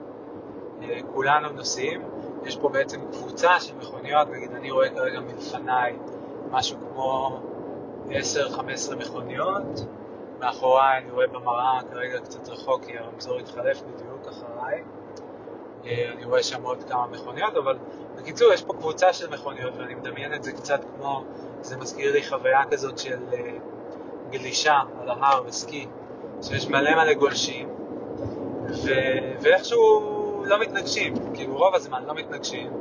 אה, 0.82 1.00
כולנו 1.14 1.50
נוסעים, 1.50 2.02
יש 2.46 2.58
פה 2.58 2.70
בעצם 2.70 3.02
קבוצה 3.12 3.60
של 3.60 3.76
מכוניות, 3.76 4.28
נגיד 4.30 4.52
אני 4.52 4.72
רואה 4.72 4.90
כרגע 4.90 5.20
מלפניי 5.20 5.98
משהו 6.52 6.78
כמו 6.80 7.40
10-15 8.08 8.96
מכוניות, 8.96 9.86
מאחוריי 10.40 10.98
אני 10.98 11.12
רואה 11.12 11.28
במראה 11.28 11.80
כרגע 11.92 12.20
קצת 12.20 12.50
רחוק 12.50 12.86
כי 12.86 12.98
הרמזור 12.98 13.40
התחלף 13.40 13.82
בדיוק 13.82 14.28
אחריי. 14.28 14.84
אה, 15.86 16.12
אני 16.12 16.26
רואה 16.26 16.44
שם 16.44 16.64
עוד 16.64 16.84
כמה 16.84 17.08
מכוניות, 17.08 17.58
אבל 17.58 17.78
בקיצור, 18.18 18.54
יש 18.54 18.64
פה 18.64 18.74
קבוצה 18.74 19.14
של 19.14 19.30
מכוניות, 19.30 19.74
ואני 19.78 19.96
מדמיין 19.96 20.34
את 20.34 20.44
זה 20.44 20.52
קצת 20.52 20.82
כמו, 20.96 21.24
זה 21.62 21.78
מזכיר 21.78 22.12
לי 22.12 22.24
חוויה 22.24 22.62
כזאת 22.72 22.98
של 22.98 23.20
uh, 23.32 23.36
גלישה 24.32 24.80
על 25.02 25.10
ההר 25.10 25.44
וסקי, 25.46 25.88
שיש 26.42 26.68
מלא 26.68 26.96
מלא 26.96 27.14
גולשים, 27.14 27.70
ו... 28.70 28.90
ואיכשהו 29.42 30.18
לא 30.46 30.60
מתנגשים, 30.60 31.14
כאילו 31.34 31.58
רוב 31.58 31.76
הזמן 31.76 32.04
לא 32.08 32.14
מתנגשים, 32.14 32.72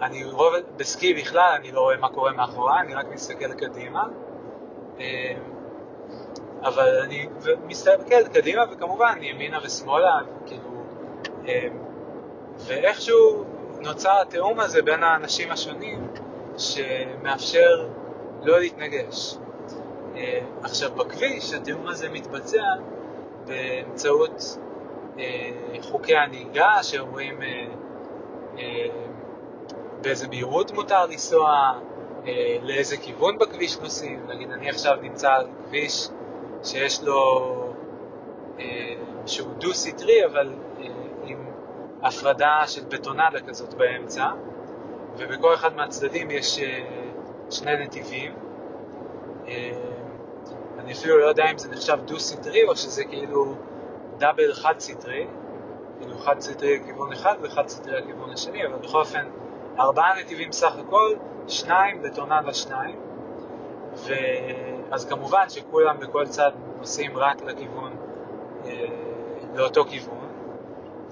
ואני 0.00 0.24
רוב, 0.24 0.54
בסקי 0.76 1.14
בכלל 1.14 1.52
אני 1.60 1.72
לא 1.72 1.80
רואה 1.80 1.96
מה 1.96 2.08
קורה 2.08 2.32
מאחוריי, 2.32 2.80
אני 2.80 2.94
רק 2.94 3.06
מסתכל 3.12 3.52
קדימה, 3.52 4.04
אה, 5.00 5.34
אבל 6.62 7.00
אני 7.04 7.28
מסתכל 7.66 8.28
קדימה 8.32 8.62
וכמובן 8.70 9.18
ימינה 9.20 9.58
ושמאלה, 9.64 10.18
כאילו, 10.46 10.70
אה, 11.48 11.68
ואיכשהו 12.58 13.44
נוצר 13.80 14.20
התיאום 14.20 14.60
הזה 14.60 14.82
בין 14.82 15.02
האנשים 15.02 15.50
השונים 15.50 16.08
שמאפשר 16.58 17.88
לא 18.42 18.60
להתנגש. 18.60 19.36
אה, 20.16 20.40
עכשיו 20.62 20.90
בכביש 20.90 21.52
התיאום 21.52 21.86
הזה 21.86 22.08
מתבצע 22.08 22.62
באמצעות 23.48 24.58
אה, 25.18 25.50
חוקי 25.82 26.16
הנהיגה 26.16 26.82
שאומרים 26.82 27.38
באיזה 30.00 30.28
מהירות 30.28 30.72
מותר 30.72 31.06
לנסוע, 31.06 31.72
לאיזה 32.62 32.96
כיוון 32.96 33.38
בכביש 33.38 33.78
נוסעים. 33.78 34.26
נגיד 34.28 34.50
אני 34.50 34.70
עכשיו 34.70 34.96
נמצא 35.02 35.32
על 35.32 35.46
כביש 35.66 36.08
שיש 36.64 37.02
לו, 37.02 37.44
אה, 38.60 38.94
שהוא 39.26 39.52
דו-סטרי, 39.58 40.24
אבל 40.24 40.54
אה, 40.80 40.86
עם 41.24 41.38
הפרדה 42.02 42.62
של 42.66 42.84
בטונדה 42.84 43.40
כזאת 43.46 43.74
באמצע, 43.74 44.26
ובכל 45.18 45.54
אחד 45.54 45.76
מהצדדים 45.76 46.30
יש 46.30 46.58
אה, 46.58 46.80
שני 47.50 47.76
נתיבים. 47.76 48.32
אני 50.88 50.96
אפילו 50.96 51.18
לא 51.18 51.24
יודע 51.24 51.50
אם 51.50 51.58
זה 51.58 51.70
נחשב 51.70 51.98
דו-סטרי 52.04 52.68
או 52.68 52.76
שזה 52.76 53.04
כאילו 53.04 53.54
double 54.18 54.52
חד-סטרי, 54.54 55.26
כאילו 55.98 56.18
חד-סטרי 56.18 56.78
לכיוון 56.78 57.12
אחד 57.12 57.34
וחד-סטרי 57.42 58.00
לכיוון 58.00 58.30
השני, 58.32 58.66
אבל 58.66 58.76
בכל 58.76 58.98
אופן 58.98 59.26
ארבעה 59.78 60.20
נתיבים 60.20 60.52
סך 60.52 60.72
הכל, 60.78 61.14
שניים 61.48 62.02
בטונדה 62.02 62.54
שניים. 62.54 62.96
אז 64.90 65.06
כמובן 65.08 65.48
שכולם 65.48 66.00
בכל 66.00 66.26
צד 66.26 66.50
נוסעים 66.78 67.16
רק 67.16 67.42
לכיוון, 67.42 67.96
אה, 68.64 68.84
לאותו 69.54 69.84
כיוון, 69.84 70.28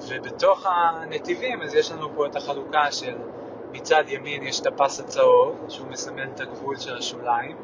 ובתוך 0.08 0.66
הנתיבים 0.66 1.62
אז 1.62 1.74
יש 1.74 1.92
לנו 1.92 2.08
פה 2.14 2.26
את 2.26 2.36
החלוקה 2.36 2.92
של 2.92 3.14
מצד 3.72 4.04
ימין 4.06 4.42
יש 4.42 4.60
את 4.60 4.66
הפס 4.66 5.00
הצהוב, 5.00 5.56
שהוא 5.68 5.88
מסמל 5.88 6.28
את 6.34 6.40
הגבול 6.40 6.76
של 6.76 6.96
השוליים, 6.96 7.56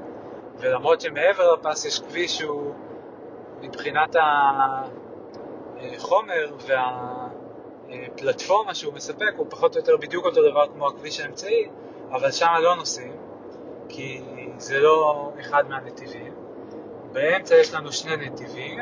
ולמרות 0.63 1.01
שמעבר 1.01 1.55
לפס 1.55 1.85
יש 1.85 2.01
כביש 2.01 2.39
שהוא 2.39 2.73
מבחינת 3.61 4.17
החומר 5.81 6.55
והפלטפורמה 7.89 8.75
שהוא 8.75 8.95
מספק, 8.95 9.33
הוא 9.37 9.47
פחות 9.51 9.77
או 9.77 9.81
יותר 9.81 9.97
בדיוק 9.97 10.27
אותו 10.27 10.51
דבר 10.51 10.67
כמו 10.67 10.89
הכביש 10.89 11.21
האמצעי, 11.21 11.69
אבל 12.11 12.31
שם 12.31 12.47
לא 12.63 12.77
נוסעים, 12.77 13.17
כי 13.89 14.23
זה 14.57 14.81
לא 14.81 15.31
אחד 15.41 15.69
מהנתיבים. 15.69 16.35
באמצע 17.13 17.55
יש 17.55 17.75
לנו 17.75 17.93
שני 17.93 18.17
נתיבים, 18.17 18.79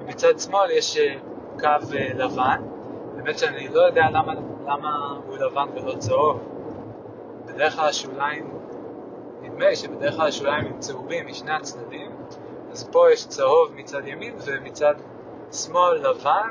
ובצד 0.00 0.38
שמאל 0.38 0.70
יש 0.70 0.96
אה, 0.96 1.14
קו 1.60 1.94
אה, 1.96 2.08
לבן. 2.14 2.62
באמת 3.16 3.38
שאני 3.38 3.68
לא 3.68 3.80
יודע 3.80 4.10
למה, 4.10 4.32
למה 4.66 5.18
הוא 5.26 5.38
לבן 5.38 5.68
ולא 5.74 5.94
צהוב. 5.98 6.40
בדרך 7.44 7.76
כלל 7.76 7.88
השוליים 7.88 8.53
נדמה 9.54 9.76
שבדרך 9.76 10.14
כלל 10.16 10.28
השוליים 10.28 10.66
הם 10.66 10.78
צהובים 10.78 11.26
משני 11.26 11.52
הצדדים, 11.52 12.10
אז 12.70 12.88
פה 12.92 13.12
יש 13.12 13.26
צהוב 13.26 13.72
מצד 13.74 14.08
ימין 14.08 14.34
ומצד 14.44 14.94
שמאל 15.52 15.94
לבן, 15.94 16.50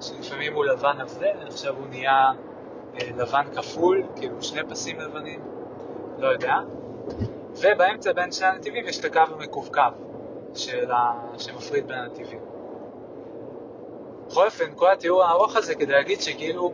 שלפעמים 0.00 0.54
הוא 0.54 0.64
לבן 0.64 1.00
עבה, 1.00 1.26
עכשיו 1.46 1.76
הוא 1.76 1.86
נהיה 1.90 2.30
אה, 2.94 3.08
לבן 3.16 3.44
כפול, 3.56 4.02
כאילו 4.16 4.42
שני 4.42 4.60
פסים 4.68 5.00
לבנים, 5.00 5.40
לא 6.18 6.28
יודע. 6.28 6.56
ובאמצע 7.50 8.12
בין 8.12 8.32
שני 8.32 8.46
הנתיבים 8.46 8.86
יש 8.86 9.00
את 9.00 9.04
הקו 9.04 9.20
המקווקו 9.34 9.80
שמפריד 11.38 11.86
בין 11.88 11.98
הנתיבים. 11.98 12.40
בכל 14.26 14.46
אופן, 14.46 14.74
כל 14.74 14.92
התיאור 14.92 15.24
הארוך 15.24 15.56
הזה 15.56 15.74
כדי 15.74 15.92
להגיד 15.92 16.20
שכאילו 16.20 16.72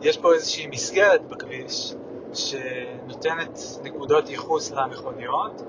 יש 0.00 0.18
פה 0.18 0.32
איזושהי 0.34 0.66
מסגרת 0.66 1.28
בכביש 1.28 1.94
שנותנת 2.34 3.58
נקודות 3.82 4.30
ייחוס 4.30 4.70
למכוניות 4.70 5.62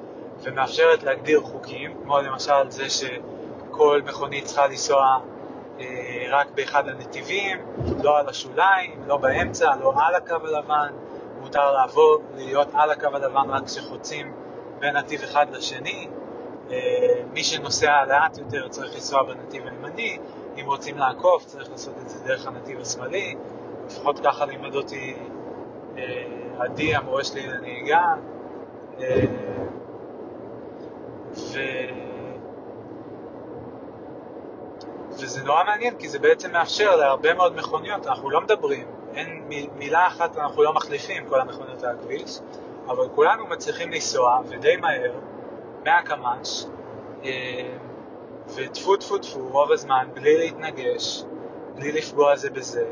ומאפשרת 0.44 1.04
להגדיר 1.04 1.42
חוקים, 1.42 1.94
כמו 2.04 2.22
למשל 2.22 2.70
זה 2.70 2.90
שכל 2.90 4.02
מכונית 4.06 4.46
צריכה 4.46 4.68
לנסוע 4.68 5.18
אה, 5.80 5.86
רק 6.30 6.48
באחד 6.56 6.90
הנתיבים, 6.90 7.58
לא 8.04 8.20
על 8.20 8.30
השוליים, 8.30 9.04
לא 9.08 9.18
באמצע, 9.18 9.76
לא 9.82 9.94
על 9.96 10.16
הקו 10.16 10.36
הלבן, 10.44 10.94
מותר 11.42 11.72
לעבור, 11.72 12.22
להיות 12.36 12.68
על 12.74 12.92
הקו 12.92 13.08
הלבן 13.14 13.50
רק 13.50 13.66
כשחוצים 13.66 14.34
בין 14.80 14.98
נתיב 14.98 15.24
אחד 15.24 15.46
לשני. 15.52 16.08
אה, 16.72 16.78
מי 17.34 17.44
שנוסע 17.44 18.06
לאט 18.06 18.38
יותר 18.38 18.68
צריך 18.68 18.94
לנסוע 18.94 19.24
בנתיב 19.24 19.64
הימני, 19.68 20.18
אם 20.62 20.66
רוצים 20.66 20.98
לעקוף 20.98 21.46
צריך 21.46 21.70
לעשות 21.72 21.94
את 22.02 22.10
זה 22.10 22.24
דרך 22.26 22.48
הנתיב 22.48 22.82
השמאלי, 22.82 23.36
לפחות 23.86 24.20
ככה 24.20 24.46
לימד 24.46 24.76
אותי 24.76 25.16
אה, 25.98 26.43
עדי, 26.60 26.96
המורה 26.96 27.24
שלי 27.24 27.48
לנהיגה. 27.48 28.14
אה, 29.00 29.26
ו... 31.34 31.60
וזה 35.10 35.44
נורא 35.44 35.64
מעניין, 35.64 35.98
כי 36.00 36.10
זה 36.10 36.20
בעצם 36.20 36.52
מאפשר 36.52 36.96
להרבה 36.96 37.34
מאוד 37.34 37.56
מכוניות, 37.56 38.08
אנחנו 38.08 38.30
לא 38.30 38.42
מדברים, 38.42 38.88
אין 39.16 39.44
מילה 39.76 40.08
אחת 40.08 40.38
אנחנו 40.38 40.64
לא 40.64 40.74
מחליפים 40.74 41.26
כל 41.30 41.42
המכוניות 41.42 41.84
על 41.84 41.96
הכביש, 41.96 42.40
אבל 42.88 43.08
כולנו 43.16 43.48
מצליחים 43.48 43.92
לנסוע, 43.92 44.42
ודי 44.48 44.76
מהר, 44.76 45.12
מהקמ"ש, 45.86 46.66
אה, 47.24 47.70
וטפו 48.56 48.96
טפו 48.96 49.18
טפו 49.18 49.48
רוב 49.48 49.72
הזמן, 49.72 50.08
בלי 50.14 50.38
להתנגש, 50.38 51.24
בלי 51.76 51.92
לפגוע 51.92 52.36
זה 52.36 52.50
בזה. 52.50 52.86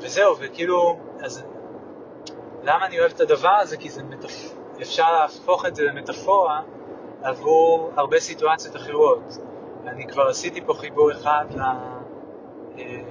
וזהו, 0.00 0.36
וכאילו, 0.38 0.96
אז 1.20 1.44
למה 2.62 2.86
אני 2.86 3.00
אוהב 3.00 3.12
את 3.12 3.20
הדבר 3.20 3.56
הזה? 3.60 3.76
כי 3.76 3.90
זה 3.90 4.02
מטפ... 4.02 4.54
אפשר 4.82 5.12
להפוך 5.12 5.66
את 5.66 5.76
זה 5.76 5.82
למטאפורה 5.82 6.60
עבור 7.22 7.90
הרבה 7.96 8.20
סיטואציות 8.20 8.76
אחרות. 8.76 9.38
אני 9.86 10.06
כבר 10.06 10.28
עשיתי 10.28 10.60
פה 10.66 10.74
חיבור 10.74 11.12
אחד 11.12 11.44
ל... 11.54 11.60
אה, 12.78 13.02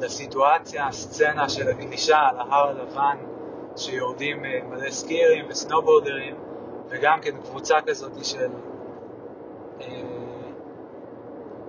לסיטואציה, 0.00 0.86
הסצנה 0.86 1.48
של 1.48 1.68
הגלישה 1.68 2.18
על 2.18 2.38
ההר 2.38 2.68
הלבן, 2.68 3.16
שיורדים 3.76 4.44
אה, 4.44 4.60
מלא 4.70 4.90
סקיירים 4.90 5.44
וסנובורדרים, 5.48 6.34
וגם 6.88 7.20
כן 7.20 7.36
קבוצה 7.40 7.80
כזאת 7.86 8.24
של, 8.24 8.50
אה, 9.80 9.86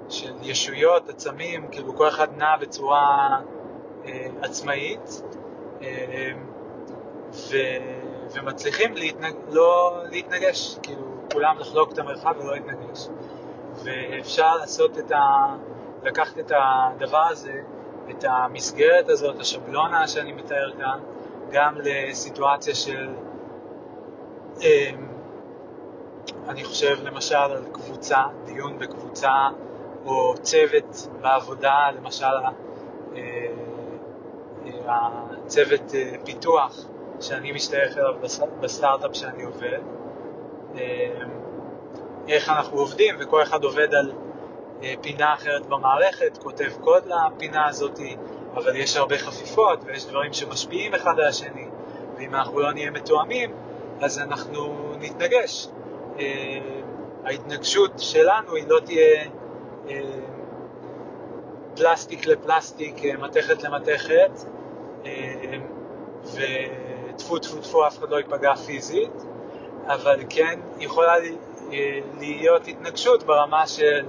של 0.10 0.33
ישויות, 0.41 1.10
עצמים, 1.10 1.67
כאילו 1.71 1.95
כל 1.95 2.07
אחד 2.07 2.38
נע 2.38 2.57
בצורה 2.57 3.39
עצמאית, 4.41 5.22
ו... 7.34 7.55
ומצליחים 8.34 8.93
להתנג... 8.93 9.36
לא 9.50 9.98
להתנגש, 10.12 10.77
כאילו 10.84 11.01
כולם 11.34 11.60
לחלוק 11.60 11.93
את 11.93 12.00
המרחב 12.00 12.34
ולא 12.39 12.53
להתנגש. 12.53 13.07
ואפשר 13.83 14.55
לעשות 14.55 14.98
את 14.98 15.11
ה... 15.11 15.55
לקחת 16.03 16.40
את 16.40 16.51
הדבר 16.55 17.27
הזה, 17.29 17.61
את 18.09 18.25
המסגרת 18.27 19.09
הזאת, 19.09 19.40
השבלונה 19.40 20.07
שאני 20.07 20.31
מתאר 20.31 20.72
כאן, 20.77 21.00
גם 21.51 21.75
לסיטואציה 21.83 22.75
של, 22.75 23.09
אמ, 24.61 25.07
אני 26.48 26.64
חושב 26.64 26.98
למשל 27.03 27.35
על 27.35 27.64
קבוצה, 27.72 28.18
דיון 28.46 28.79
בקבוצה, 28.79 29.48
או 30.05 30.33
צוות 30.42 31.07
בעבודה, 31.22 31.92
למשל 31.98 32.25
אה, 32.25 32.46
אה, 32.46 32.51
הצוות 34.87 35.96
אה, 35.96 36.11
פיתוח 36.25 36.85
שאני 37.20 37.51
משתייך 37.51 37.98
אליו 37.98 38.13
בסטארט-אפ 38.61 39.15
שאני 39.15 39.44
עובד, 39.44 39.79
אמ, 40.75 40.79
איך 42.27 42.50
אנחנו 42.50 42.77
עובדים, 42.77 43.15
וכל 43.20 43.44
אחד 43.44 43.63
עובד 43.63 43.94
על 43.94 44.11
אה, 44.83 44.94
פינה 45.01 45.33
אחרת 45.33 45.65
במערכת, 45.65 46.37
כותב 46.37 46.72
קוד 46.81 47.03
לפינה 47.05 47.67
הזאת, 47.67 48.00
אבל 48.55 48.75
יש 48.75 48.98
הרבה 48.98 49.17
חפיפות 49.17 49.79
ויש 49.85 50.05
דברים 50.05 50.33
שמשפיעים 50.33 50.94
אחד 50.96 51.20
על 51.20 51.27
השני, 51.27 51.65
ואם 52.17 52.35
אנחנו 52.35 52.59
לא 52.59 52.74
נהיה 52.74 52.91
מתואמים, 52.91 53.53
אז 54.01 54.20
אנחנו 54.20 54.94
נתנגש. 55.00 55.67
ההתנגשות 57.25 57.91
שלנו 57.98 58.55
היא 58.55 58.65
לא 58.67 58.79
תהיה 58.79 59.24
פלסטיק 61.75 62.25
לפלסטיק, 62.25 63.05
אה, 63.05 63.17
מתכת 63.17 63.63
למתכת, 63.63 64.31
ו... 66.24 66.42
טפו 67.18 67.40
טפו 67.40 67.57
טפו 67.57 67.87
אף 67.87 67.98
אחד 67.98 68.09
לא 68.09 68.18
ייפגע 68.18 68.55
פיזית, 68.55 69.25
אבל 69.85 70.20
כן 70.29 70.59
יכולה 70.79 71.14
להיות 72.20 72.68
התנגשות 72.68 73.24
ברמה 73.24 73.68
של 73.68 74.05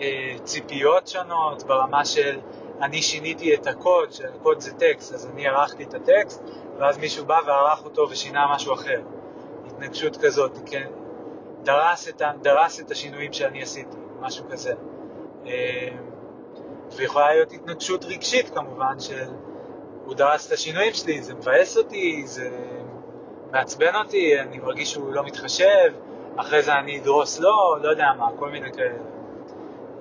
אה, 0.00 0.36
ציפיות 0.44 1.08
שונות, 1.08 1.62
ברמה 1.62 2.04
של 2.04 2.38
אני 2.80 3.02
שיניתי 3.02 3.54
את 3.54 3.66
הקוד, 3.66 4.12
שהקוד 4.12 4.60
זה 4.60 4.72
טקסט, 4.72 5.14
אז 5.14 5.30
אני 5.34 5.46
ערכתי 5.46 5.84
את 5.84 5.94
הטקסט, 5.94 6.42
ואז 6.78 6.98
מישהו 6.98 7.24
בא 7.24 7.38
וערך 7.46 7.84
אותו 7.84 8.06
ושינה 8.10 8.46
משהו 8.54 8.74
אחר. 8.74 9.00
התנגשות 9.66 10.16
כזאת, 10.16 10.58
כן, 10.66 10.88
דרס 11.62 12.08
את, 12.08 12.22
דרס 12.42 12.80
את 12.80 12.90
השינויים 12.90 13.32
שאני 13.32 13.62
עשיתי, 13.62 13.96
משהו 14.20 14.44
כזה. 14.50 14.74
אה, 15.46 15.88
ויכולה 16.96 17.34
להיות 17.34 17.52
התנגשות 17.52 18.04
רגשית 18.04 18.50
כמובן, 18.54 19.00
של 19.00 19.28
הוא 20.10 20.16
דרס 20.16 20.46
את 20.46 20.52
השינויים 20.52 20.94
שלי, 20.94 21.22
זה 21.22 21.34
מבאס 21.34 21.76
אותי, 21.76 22.22
זה 22.26 22.50
מעצבן 23.50 23.94
אותי, 23.94 24.40
אני 24.40 24.58
מרגיש 24.58 24.92
שהוא 24.92 25.12
לא 25.12 25.24
מתחשב, 25.24 25.92
אחרי 26.36 26.62
זה 26.62 26.78
אני 26.78 26.98
אדרוס 26.98 27.40
לו, 27.40 27.76
לא 27.82 27.88
יודע 27.88 28.08
מה, 28.18 28.28
כל 28.38 28.50
מיני 28.50 28.72
כאלה. 28.72 28.98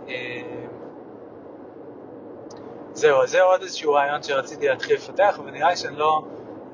אה, 0.08 0.42
זהו, 2.94 3.24
אז 3.24 3.30
זה 3.30 3.42
עוד 3.42 3.62
איזשהו 3.62 3.94
רעיון 3.94 4.24
שרציתי 4.24 4.68
להתחיל 4.68 4.96
לפתח, 4.96 5.40
ונראה 5.46 5.70
לי 5.70 5.76
שאני 5.76 5.96
לא, 5.96 6.22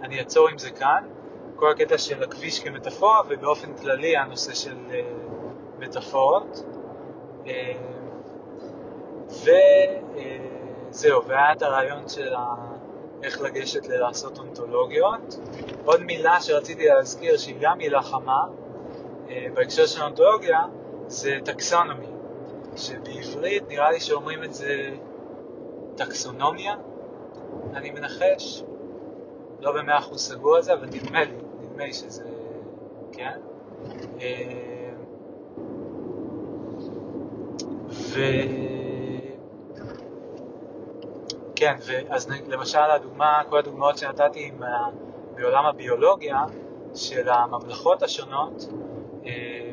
אני 0.01 0.19
אעצור 0.19 0.49
עם 0.49 0.57
זה 0.57 0.69
כאן. 0.71 1.03
כל 1.55 1.71
הקטע 1.71 1.97
של 1.97 2.23
הכביש 2.23 2.59
כמטאפורה, 2.59 3.21
ובאופן 3.29 3.73
כללי 3.73 4.17
הנושא 4.17 4.53
של 4.53 4.75
uh, 4.89 4.93
מטאפורות. 5.79 6.63
Uh, 7.45 7.47
וזהו, 9.29 11.21
uh, 11.21 11.25
והיה 11.27 11.51
את 11.51 11.61
הרעיון 11.61 12.09
של 12.09 12.35
ה... 12.35 12.74
איך 13.25 13.41
לגשת 13.41 13.87
ללעשות 13.87 14.37
אונתולוגיות. 14.39 15.39
עוד 15.85 16.03
מילה 16.03 16.41
שרציתי 16.41 16.87
להזכיר, 16.87 17.37
שהיא 17.37 17.55
גם 17.59 17.77
מילה 17.77 18.01
חמה, 18.01 18.43
אה, 19.29 19.47
בהקשר 19.53 19.85
של 19.85 20.01
אונתולוגיה, 20.01 20.59
זה 21.07 21.37
טקסונומי, 21.45 22.07
שבעברית 22.75 23.63
נראה 23.67 23.91
לי 23.91 23.99
שאומרים 23.99 24.43
את 24.43 24.53
זה 24.53 24.89
טקסונומיה, 25.95 26.75
אני 27.73 27.91
מנחש, 27.91 28.63
לא 29.59 29.71
במאה 29.71 29.97
אחוז 29.97 30.21
סגור 30.21 30.55
על 30.55 30.61
זה, 30.61 30.73
אבל 30.73 30.85
נדמה 30.85 31.23
לי, 31.23 31.35
נדמה 31.61 31.85
לי 31.85 31.93
שזה, 31.93 32.23
כן? 33.11 33.39
אה, 34.21 34.91
ו... 37.89 38.19
כן, 41.55 41.75
אז 42.09 42.29
למשל 42.47 42.79
הדוגמה, 42.79 43.41
כל 43.49 43.57
הדוגמאות 43.57 43.97
שנתתי 43.97 44.51
מעולם 45.39 45.65
הביולוגיה 45.65 46.43
של 46.95 47.29
הממלכות 47.29 48.03
השונות, 48.03 48.67
אה, 49.25 49.71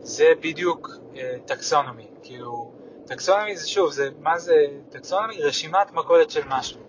זה 0.00 0.32
בדיוק 0.40 0.90
אה, 1.16 1.36
טקסונומי, 1.44 2.06
כאילו, 2.22 2.70
טקסונומי 3.06 3.56
זה 3.56 3.68
שוב, 3.68 3.90
זה, 3.90 4.08
מה 4.20 4.38
זה 4.38 4.66
טקסונומי? 4.90 5.42
רשימת 5.42 5.92
מכולת 5.92 6.30
של 6.30 6.42
משהו. 6.48 6.80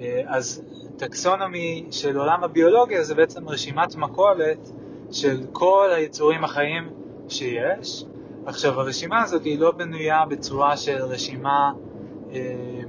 אה, 0.00 0.22
אז 0.26 0.62
טקסונומי 0.96 1.86
של 1.90 2.16
עולם 2.16 2.44
הביולוגיה 2.44 3.02
זה 3.02 3.14
בעצם 3.14 3.48
רשימת 3.48 3.96
מכולת 3.96 4.70
של 5.10 5.40
כל 5.52 5.90
היצורים 5.94 6.44
החיים 6.44 6.90
שיש. 7.28 8.04
עכשיו, 8.46 8.80
הרשימה 8.80 9.22
הזאת 9.22 9.44
היא 9.44 9.58
לא 9.58 9.70
בנויה 9.70 10.24
בצורה 10.28 10.76
של 10.76 11.02
רשימה 11.04 11.72
אה, 12.32 12.82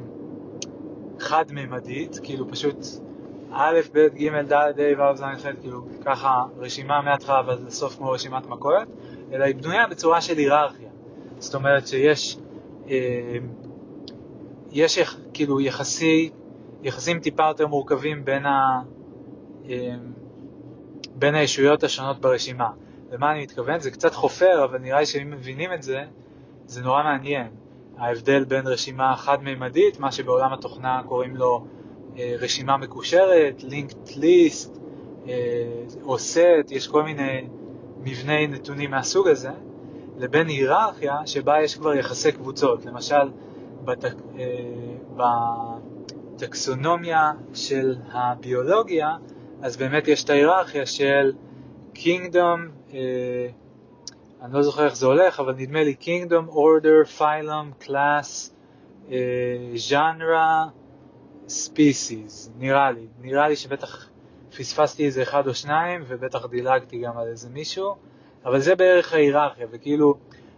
חד-ממדית, 1.22 2.20
כאילו 2.24 2.48
פשוט 2.48 2.86
א', 3.52 3.80
ב', 3.94 4.08
ג', 4.08 4.54
ד', 4.54 4.54
ה', 4.54 5.12
ו', 5.12 5.16
ז', 5.16 5.22
ח', 5.22 5.46
כאילו 5.62 5.82
ככה 6.06 6.44
רשימה 6.58 7.02
מההתחלה 7.02 7.42
ועד 7.48 7.60
לסוף 7.68 7.96
כמו 7.98 8.12
רשימת 8.12 8.48
מכולת, 8.48 8.88
אלא 9.34 9.44
היא 9.44 9.56
בנויה 9.56 9.88
בצורה 9.88 10.22
של 10.22 10.38
היררכיה. 10.38 10.90
זאת 11.40 11.56
אומרת 11.56 11.88
שיש 11.88 12.38
אה, 12.90 13.38
יש 14.72 15.00
כאילו 15.34 15.62
יחסי, 15.62 16.30
יחסים 16.84 17.20
טיפה 17.20 17.48
יותר 17.48 17.68
מורכבים 17.68 18.26
בין, 18.26 18.46
ה, 18.46 18.82
אה, 19.70 19.96
בין 21.16 21.36
הישויות 21.36 21.84
השונות 21.84 22.20
ברשימה. 22.20 22.70
למה 23.12 23.32
אני 23.32 23.42
מתכוון? 23.42 23.80
זה 23.80 23.92
קצת 23.92 24.14
חופר, 24.14 24.64
אבל 24.64 24.78
נראה 24.78 25.00
לי 25.00 25.06
שאם 25.06 25.32
מבינים 25.32 25.74
את 25.74 25.84
זה, 25.84 26.04
זה 26.66 26.82
נורא 26.82 27.04
מעניין. 27.04 27.48
ההבדל 28.00 28.44
בין 28.44 28.68
רשימה 28.68 29.16
חד-מימדית, 29.16 30.00
מה 30.00 30.12
שבעולם 30.12 30.54
התוכנה 30.54 31.02
קוראים 31.06 31.36
לו 31.36 31.66
אה, 32.18 32.36
רשימה 32.40 32.78
מקושרת, 32.78 33.64
linked 33.70 34.10
list, 34.10 34.80
אה, 35.28 35.34
או 36.04 36.16
set, 36.16 36.74
יש 36.74 36.88
כל 36.88 37.04
מיני 37.04 37.48
מבני 37.98 38.48
נתונים 38.48 38.92
מהסוג 38.92 39.28
הזה, 39.28 39.52
לבין 40.18 40.48
היררכיה 40.48 41.16
שבה 41.26 41.62
יש 41.64 41.76
כבר 41.76 41.94
יחסי 41.94 42.32
קבוצות. 42.32 42.86
למשל, 42.86 43.32
בתק... 43.84 44.16
אה, 44.40 44.46
בטקסונומיה 46.36 47.32
של 47.54 47.96
הביולוגיה, 48.12 49.16
אז 49.62 49.78
באמת 49.78 50.08
יש 50.08 50.24
את 50.24 50.30
ההיררכיה 50.30 50.86
של 50.86 51.34
Kingdom, 51.96 52.92
אני 54.42 54.54
לא 54.54 54.62
זוכר 54.62 54.86
איך 54.86 54.96
זה 54.96 55.06
הולך, 55.06 55.40
אבל 55.40 55.56
נדמה 55.58 55.84
לי 55.84 55.96
Kingdom, 56.02 56.52
Order, 56.54 57.20
Phylum, 57.20 57.86
Class, 57.86 58.52
Genre, 59.90 60.70
Species, 61.48 62.50
נראה 62.58 62.92
לי. 62.92 63.08
נראה 63.22 63.48
לי 63.48 63.56
שבטח 63.56 64.10
פספסתי 64.58 65.06
איזה 65.06 65.24
אחד 65.24 65.48
או 65.48 65.54
שניים, 65.56 66.04
ובטח 66.08 66.46
דילגתי 66.46 67.00
גם 67.00 67.18
על 67.18 67.28
איזה 67.28 67.50
מישהו, 67.50 67.96
אבל 68.46 68.60
זה 68.60 68.76
בערך 68.76 69.14
ההיררכיה, 69.14 69.68
וכאילו, 69.72 70.16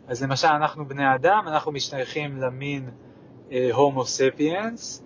אז 0.07 0.23
למשל 0.23 0.47
אנחנו 0.47 0.87
בני 0.87 1.15
אדם, 1.15 1.43
אנחנו 1.47 1.71
משתייכים 1.71 2.37
למין 2.37 2.89
הומו 3.71 4.01
uh, 4.01 4.05
ספיאנס, 4.05 5.03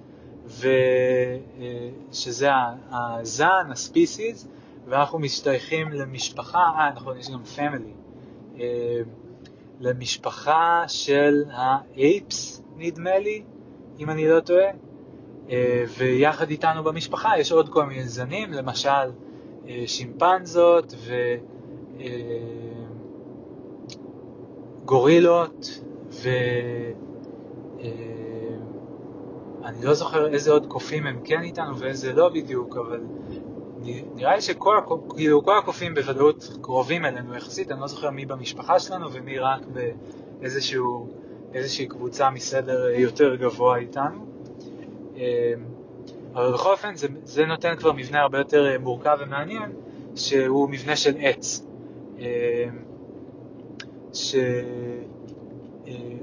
שזה 2.11 2.49
הזן, 2.91 3.71
הספיסיס, 3.71 4.47
ואנחנו 4.85 5.19
משתייכים 5.19 5.91
למשפחה, 5.91 6.59
אה, 6.59 6.91
נכון, 6.95 7.17
יש 7.17 7.29
גם 7.29 7.43
פמילי, 7.43 7.91
uh, 7.91 8.04
למשפחה 9.79 10.83
של 10.87 11.43
האייפס, 11.51 12.63
נדמה 12.77 13.19
לי, 13.19 13.43
אם 13.99 14.09
אני 14.09 14.27
לא 14.27 14.39
טועה, 14.39 14.69
uh, 15.47 15.51
ויחד 15.97 16.49
איתנו 16.49 16.83
במשפחה 16.83 17.39
יש 17.39 17.51
עוד 17.51 17.69
כל 17.69 17.85
מיני 17.85 18.07
זנים, 18.07 18.53
למשל 18.53 18.89
uh, 18.89 19.67
שימפנזות 19.85 20.93
וגורילות, 24.83 25.81
ו... 26.09 26.29
אני 29.65 29.85
לא 29.85 29.93
זוכר 29.93 30.27
איזה 30.27 30.51
עוד 30.51 30.65
קופים 30.65 31.07
הם 31.07 31.19
כן 31.23 31.41
איתנו 31.41 31.77
ואיזה 31.77 32.13
לא 32.13 32.29
בדיוק, 32.29 32.77
אבל 32.77 32.99
נראה 34.15 34.35
לי 34.35 34.41
שכל 34.41 34.77
כאילו, 35.15 35.41
הקופים 35.57 35.93
בוודאות 35.93 36.57
קרובים 36.61 37.05
אלינו 37.05 37.35
יחסית, 37.35 37.71
אני 37.71 37.81
לא 37.81 37.87
זוכר 37.87 38.09
מי 38.09 38.25
במשפחה 38.25 38.79
שלנו 38.79 39.13
ומי 39.13 39.39
רק 39.39 39.61
באיזושהי 40.39 41.87
קבוצה 41.87 42.29
מסדר 42.29 42.87
יותר 42.87 43.35
גבוה 43.35 43.77
איתנו. 43.77 44.25
אמ, 45.15 45.21
אבל 46.33 46.53
בכל 46.53 46.71
אופן 46.71 46.95
זה, 46.95 47.07
זה 47.23 47.45
נותן 47.45 47.75
כבר 47.75 47.91
מבנה 47.93 48.21
הרבה 48.21 48.37
יותר 48.37 48.79
מורכב 48.79 49.17
ומעניין, 49.21 49.71
שהוא 50.15 50.69
מבנה 50.69 50.95
של 50.95 51.13
עץ. 51.19 51.65
אמ, 52.19 52.25
ש... 54.13 54.35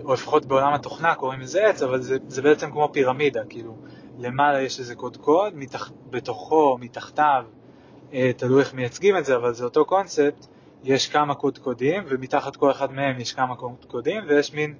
או 0.05 0.13
לפחות 0.13 0.47
בעולם 0.47 0.75
התוכנה 0.75 1.15
קוראים 1.15 1.41
לזה 1.41 1.67
עץ, 1.67 1.83
אבל 1.83 2.03
זה, 2.03 2.17
זה 2.29 2.43
בעצם 2.43 2.71
כמו 2.71 2.89
פירמידה, 2.93 3.45
כאילו 3.49 3.75
למעלה 4.23 4.61
יש 4.61 4.81
איזה 4.81 4.95
קודקוד, 4.95 5.57
מתח, 5.57 5.93
בתוכו, 6.11 6.79
מתחתיו, 6.81 7.45
אה, 8.13 8.31
תלוי 8.37 8.61
איך 8.61 8.75
מייצגים 8.75 9.17
את 9.17 9.25
זה, 9.25 9.37
אבל 9.37 9.55
זה 9.55 9.65
אותו 9.65 9.85
קונספט, 9.85 10.47
יש 10.85 11.09
כמה 11.09 11.35
קודקודים, 11.35 12.05
ומתחת 12.09 12.57
כל 12.57 12.71
אחד 12.71 12.93
מהם 12.93 13.21
יש 13.21 13.33
כמה 13.33 13.57
קודקודים, 13.57 14.23
ויש 14.29 14.55
מין 14.55 14.75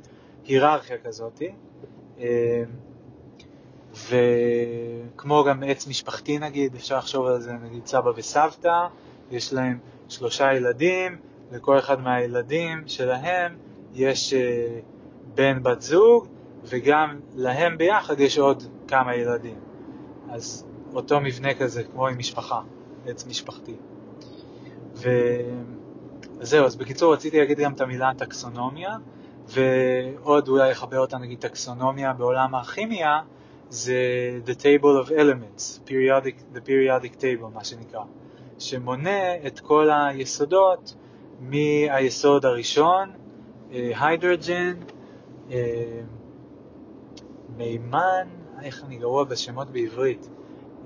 היררכיה 0.45 0.97
כזאת. 1.05 1.43
אה, 2.21 2.63
וכמו 3.93 5.45
גם 5.45 5.63
עץ 5.67 5.87
משפחתי 5.87 6.39
נגיד, 6.39 6.75
אפשר 6.75 6.99
לחשוב 6.99 7.27
על 7.27 7.41
זה, 7.41 7.53
נגיד 7.53 7.87
סבא 7.87 8.11
וסבתא, 8.17 8.87
יש 9.31 9.53
להם 9.53 9.79
שלושה 10.09 10.53
ילדים, 10.55 11.17
לכל 11.53 11.79
אחד 11.79 12.01
מהילדים 12.01 12.83
שלהם 12.87 13.57
יש 13.95 14.35
אה, 14.35 14.81
בן 15.35 15.63
בת 15.63 15.83
זוג, 15.83 16.27
וגם 16.65 17.21
להם 17.37 17.79
ביחד 17.79 18.21
יש 18.21 18.39
עוד 18.39 18.63
כמה 18.93 19.15
ילדים. 19.15 19.57
אז 20.31 20.67
אותו 20.95 21.21
מבנה 21.21 21.55
כזה, 21.55 21.85
כמו 21.85 22.07
עם 22.07 22.19
משפחה, 22.19 22.61
עץ 23.07 23.27
משפחתי. 23.27 23.75
וזהו, 24.95 26.67
אז 26.67 26.77
בקיצור 26.77 27.13
רציתי 27.13 27.39
להגיד 27.39 27.59
גם 27.59 27.73
את 27.73 27.81
המילה 27.81 28.11
טקסונומיה, 28.19 28.97
ועוד 29.47 30.49
אולי 30.49 30.71
לחבר 30.71 30.99
אותה 30.99 31.19
נגיד 31.19 31.39
טקסונומיה 31.39 32.13
בעולם 32.13 32.55
הכימיה, 32.55 33.21
זה 33.69 33.95
The 34.47 34.51
Table 34.51 35.07
of 35.07 35.11
Elements, 35.11 35.89
periodic, 35.89 36.57
The 36.57 36.61
Periodic 36.67 37.17
Table, 37.21 37.49
מה 37.55 37.65
שנקרא, 37.65 38.03
שמונה 38.59 39.47
את 39.47 39.61
כל 39.61 39.91
היסודות 39.91 40.95
מהיסוד 41.41 42.47
הראשון, 42.47 43.11
היידרוג'ן, 43.71 44.75
uh, 44.81 45.53
אה, 45.53 46.01
מימן, 47.57 48.42
איך 48.63 48.85
אני 48.85 48.97
גרוע 48.97 49.25
בשמות 49.25 49.71
בעברית, 49.71 50.29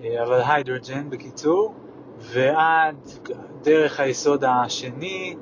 אה, 0.02 0.22
אבל 0.24 0.40
היידרוג'ן 0.46 1.10
בקיצור, 1.10 1.74
ועד 2.18 2.96
דרך 3.62 4.00
היסוד 4.00 4.44
השני, 4.44 5.36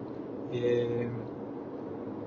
אה, 0.52 0.58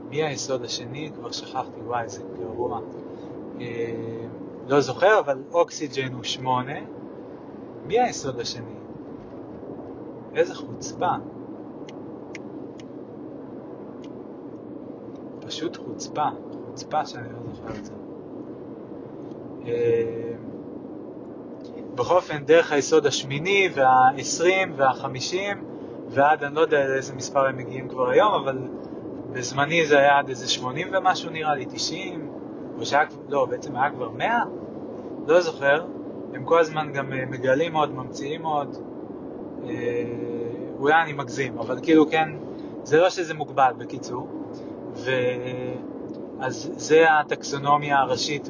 מי 0.09 0.23
היסוד 0.23 0.63
השני? 0.63 1.11
כבר 1.15 1.31
שכחתי, 1.31 1.79
וואי, 1.85 2.09
זה 2.09 2.23
גרוע. 2.39 2.79
לא 4.67 4.81
זוכר, 4.81 5.19
אבל 5.19 5.43
אוקסיג'ן 5.51 6.13
הוא 6.13 6.23
שמונה. 6.23 6.79
מי 7.85 7.99
היסוד 7.99 8.39
השני? 8.39 8.75
איזה 10.35 10.55
חוצפה. 10.55 11.11
פשוט 15.41 15.77
חוצפה. 15.77 16.25
חוצפה 16.65 17.05
שאני 17.05 17.29
לא 17.33 17.53
זוכר 17.53 17.79
את 17.79 17.85
זה. 17.85 17.93
אה, 19.67 20.33
בכל 21.95 22.15
אופן, 22.15 22.43
דרך 22.45 22.71
היסוד 22.71 23.05
השמיני 23.05 23.69
והעשרים 23.73 24.73
והחמישים, 24.75 25.63
ועד 26.09 26.43
אני 26.43 26.55
לא 26.55 26.61
יודע 26.61 26.87
לאיזה 26.87 27.13
מספר 27.15 27.45
הם 27.45 27.57
מגיעים 27.57 27.87
כבר 27.87 28.09
היום, 28.09 28.33
אבל 28.33 28.57
בזמני 29.31 29.85
זה 29.85 29.97
היה 29.97 30.19
עד 30.19 30.29
איזה 30.29 30.49
שמונים 30.49 30.87
ומשהו 30.91 31.29
נראה 31.29 31.55
לי, 31.55 31.65
תשעים, 31.65 32.31
או 32.79 32.85
שהיה, 32.85 33.03
לא, 33.29 33.45
בעצם 33.45 33.75
היה 33.75 33.89
כבר 33.89 34.09
מאה? 34.09 34.43
לא 35.27 35.41
זוכר. 35.41 35.85
הם 36.33 36.45
כל 36.45 36.59
הזמן 36.59 36.93
גם 36.93 37.13
אה, 37.13 37.25
מגלים 37.25 37.75
עוד, 37.75 37.93
ממציאים 37.93 38.45
עוד. 38.45 38.77
אה, 39.63 40.03
אולי 40.79 40.93
אני 41.03 41.13
מגזים, 41.13 41.57
אבל 41.57 41.79
כאילו 41.83 42.09
כן, 42.09 42.29
זה 42.83 42.97
לא 42.97 43.09
שזה 43.09 43.33
מוגבל 43.33 43.71
בקיצור. 43.77 44.27
ו... 44.93 45.11
אז 46.39 46.71
זה 46.75 47.05
הטקסונומיה 47.13 47.99
הראשית 47.99 48.49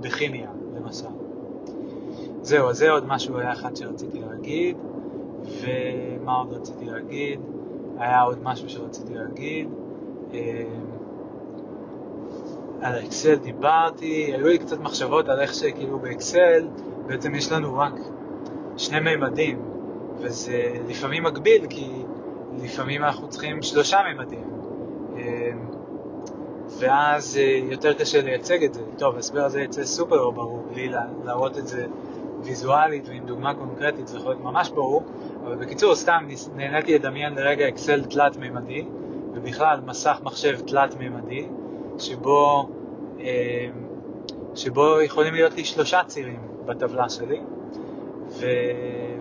בכימיה, 0.00 0.48
למשל. 0.76 1.06
זהו, 2.42 2.68
אז 2.68 2.76
זה 2.76 2.90
עוד 2.90 3.06
משהו 3.06 3.38
היה 3.38 3.52
אחד 3.52 3.76
שרציתי 3.76 4.20
להגיד, 4.20 4.76
ומה 5.60 6.32
עוד 6.32 6.52
רציתי 6.52 6.84
להגיד? 6.84 7.40
היה 7.98 8.22
עוד 8.22 8.38
משהו 8.42 8.68
שרציתי 8.68 9.14
להגיד. 9.14 9.68
אמ, 10.32 10.38
על 12.80 12.94
האקסל 12.94 13.34
דיברתי, 13.34 14.32
היו 14.34 14.46
לי 14.46 14.58
קצת 14.58 14.80
מחשבות 14.80 15.28
על 15.28 15.40
איך 15.40 15.54
שכאילו 15.54 15.98
באקסל 15.98 16.68
בעצם 17.06 17.34
יש 17.34 17.52
לנו 17.52 17.76
רק 17.78 17.92
שני 18.76 19.00
מימדים, 19.00 19.62
וזה 20.18 20.72
לפעמים 20.88 21.22
מגביל, 21.22 21.66
כי 21.66 21.86
לפעמים 22.62 23.04
אנחנו 23.04 23.28
צריכים 23.28 23.62
שלושה 23.62 23.98
מימדים. 24.08 24.54
אמ, 26.74 26.78
ואז 26.80 27.36
אה, 27.36 27.60
יותר 27.70 27.94
קשה 27.94 28.22
לייצג 28.22 28.64
את 28.64 28.74
זה. 28.74 28.80
טוב, 28.98 29.16
ההסבר 29.16 29.44
הזה 29.44 29.60
יצא 29.60 29.84
סופר 29.84 30.16
לא 30.16 30.30
ברור, 30.30 30.64
בלי 30.70 30.88
להראות 31.24 31.58
את 31.58 31.66
זה 31.66 31.86
ויזואלית 32.42 33.08
ועם 33.08 33.26
דוגמה 33.26 33.54
קונקרטית, 33.54 34.08
זה 34.08 34.16
יכול 34.16 34.30
להיות 34.30 34.42
ממש 34.42 34.70
ברור, 34.70 35.02
אבל 35.44 35.56
בקיצור, 35.56 35.94
סתם 35.94 36.28
נהניתי 36.56 36.94
לדמיין 36.94 37.34
לרגע 37.34 37.68
אקסל 37.68 38.04
תלת-מימדי, 38.04 38.84
ובכלל 39.34 39.80
מסך 39.86 40.20
מחשב 40.22 40.60
תלת-מימדי, 40.60 41.46
שבו, 41.98 42.68
אה, 43.20 43.66
שבו 44.54 45.00
יכולים 45.00 45.34
להיות 45.34 45.54
לי 45.54 45.64
שלושה 45.64 46.00
צירים 46.06 46.40
בטבלה 46.66 47.08
שלי, 47.08 47.40
ו... 48.28 48.46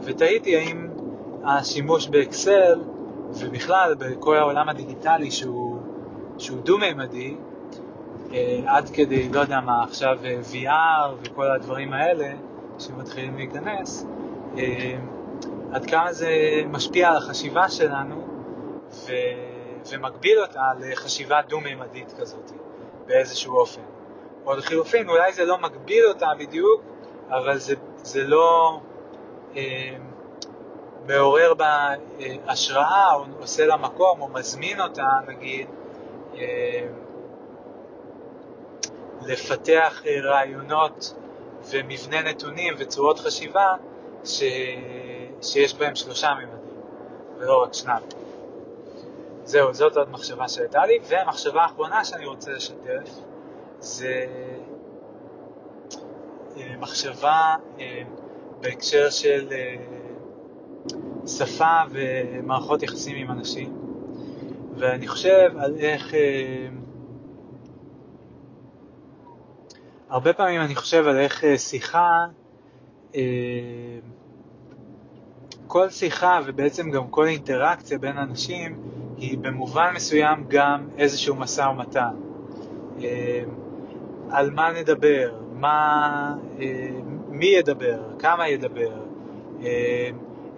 ותהיתי 0.04 0.58
האם 0.58 0.88
השימוש 1.44 2.08
באקסל 2.08 2.82
ובכלל 3.34 3.96
בכל 4.00 4.38
העולם 4.38 4.70
הדיגיטלי 4.70 5.32
שהוא, 5.32 5.73
שהוא 6.44 6.60
דו-מימדי, 6.64 7.36
אה, 8.34 8.60
עד 8.66 8.90
כדי, 8.90 9.30
לא 9.30 9.40
יודע 9.40 9.60
מה, 9.60 9.84
עכשיו 9.84 10.18
אה, 10.24 10.40
VR 10.52 11.12
וכל 11.22 11.52
הדברים 11.52 11.94
האלה 11.94 12.34
שמתחילים 12.80 13.36
להיכנס, 13.36 14.06
אה, 14.58 14.96
עד 15.72 15.86
כמה 15.86 16.14
זה 16.14 16.30
משפיע 16.72 17.10
על 17.10 17.18
החשיבה 17.18 17.70
שלנו 17.70 18.28
ו... 18.92 19.12
ומגביל 19.92 20.40
אותה 20.40 20.62
לחשיבה 20.80 21.42
דו-מימדית 21.42 22.14
כזאת, 22.20 22.52
באיזשהו 23.06 23.58
אופן. 23.58 23.82
או 24.46 24.56
לחילופין, 24.56 25.10
אולי 25.10 25.34
זה 25.34 25.46
לא 25.46 25.58
מגביל 25.58 26.06
אותה 26.06 26.28
בדיוק, 26.40 26.82
אבל 27.30 27.58
זה, 27.58 27.76
זה 27.98 28.24
לא 28.24 28.80
אה, 29.56 29.96
מעורר 31.08 31.54
בה 31.54 31.90
אה, 32.20 32.36
השראה, 32.48 33.16
או 33.16 33.26
עושה 33.40 33.66
לה 33.66 33.78
מקום, 33.78 34.22
או 34.22 34.28
מזמין 34.28 34.82
אותה, 34.82 35.08
נגיד, 35.28 35.68
לפתח 39.26 40.02
אה, 40.06 40.20
רעיונות 40.24 41.14
ומבנה 41.70 42.22
נתונים 42.22 42.74
וצורות 42.78 43.20
חשיבה 43.20 43.68
ש... 44.26 44.44
שיש 45.42 45.74
בהם 45.74 45.96
שלושה 45.96 46.30
ממדים, 46.34 46.82
ולא 47.38 47.64
רק 47.64 47.74
שניים. 47.74 48.04
זהו, 49.44 49.74
זאת 49.74 49.98
עוד 49.98 50.10
מחשבה 50.10 50.48
שהייתה 50.48 50.86
לי, 50.86 51.00
והמחשבה 51.04 51.62
האחרונה 51.62 52.06
שאני 52.06 52.26
רוצה 52.26 52.52
לשתף 52.52 53.10
זה 53.80 54.26
אה, 56.58 56.78
מחשבה 56.80 57.56
אה, 57.80 58.02
בהקשר 58.62 59.10
של 59.10 59.48
אה, 59.52 59.76
שפה 61.28 61.82
ומערכות 61.92 62.84
יחסים 62.84 63.16
עם 63.16 63.32
אנשים, 63.32 63.83
ואני 64.78 65.08
חושב 65.08 65.52
על 65.58 65.76
איך... 65.80 66.14
הרבה 70.10 70.34
פעמים 70.34 70.62
אני 70.62 70.76
חושב 70.76 71.08
על 71.08 71.18
איך 71.18 71.44
שיחה, 71.58 72.26
כל 75.68 75.90
שיחה 75.90 76.40
ובעצם 76.46 76.92
גם 76.92 77.08
כל 77.08 77.28
אינטראקציה 77.28 77.98
בין 77.98 78.18
אנשים 78.18 78.80
היא 79.18 79.38
במובן 79.38 79.92
מסוים 79.96 80.46
גם 80.48 80.88
איזשהו 80.98 81.36
משא 81.36 81.62
ומתן. 81.62 82.16
על 84.30 84.52
מה 84.52 84.72
נדבר, 84.72 85.34
מה, 85.54 86.36
אה, 86.60 86.90
מי 87.30 87.46
ידבר, 87.46 88.02
כמה 88.20 88.48
ידבר, 88.48 88.94
אה, 89.64 90.10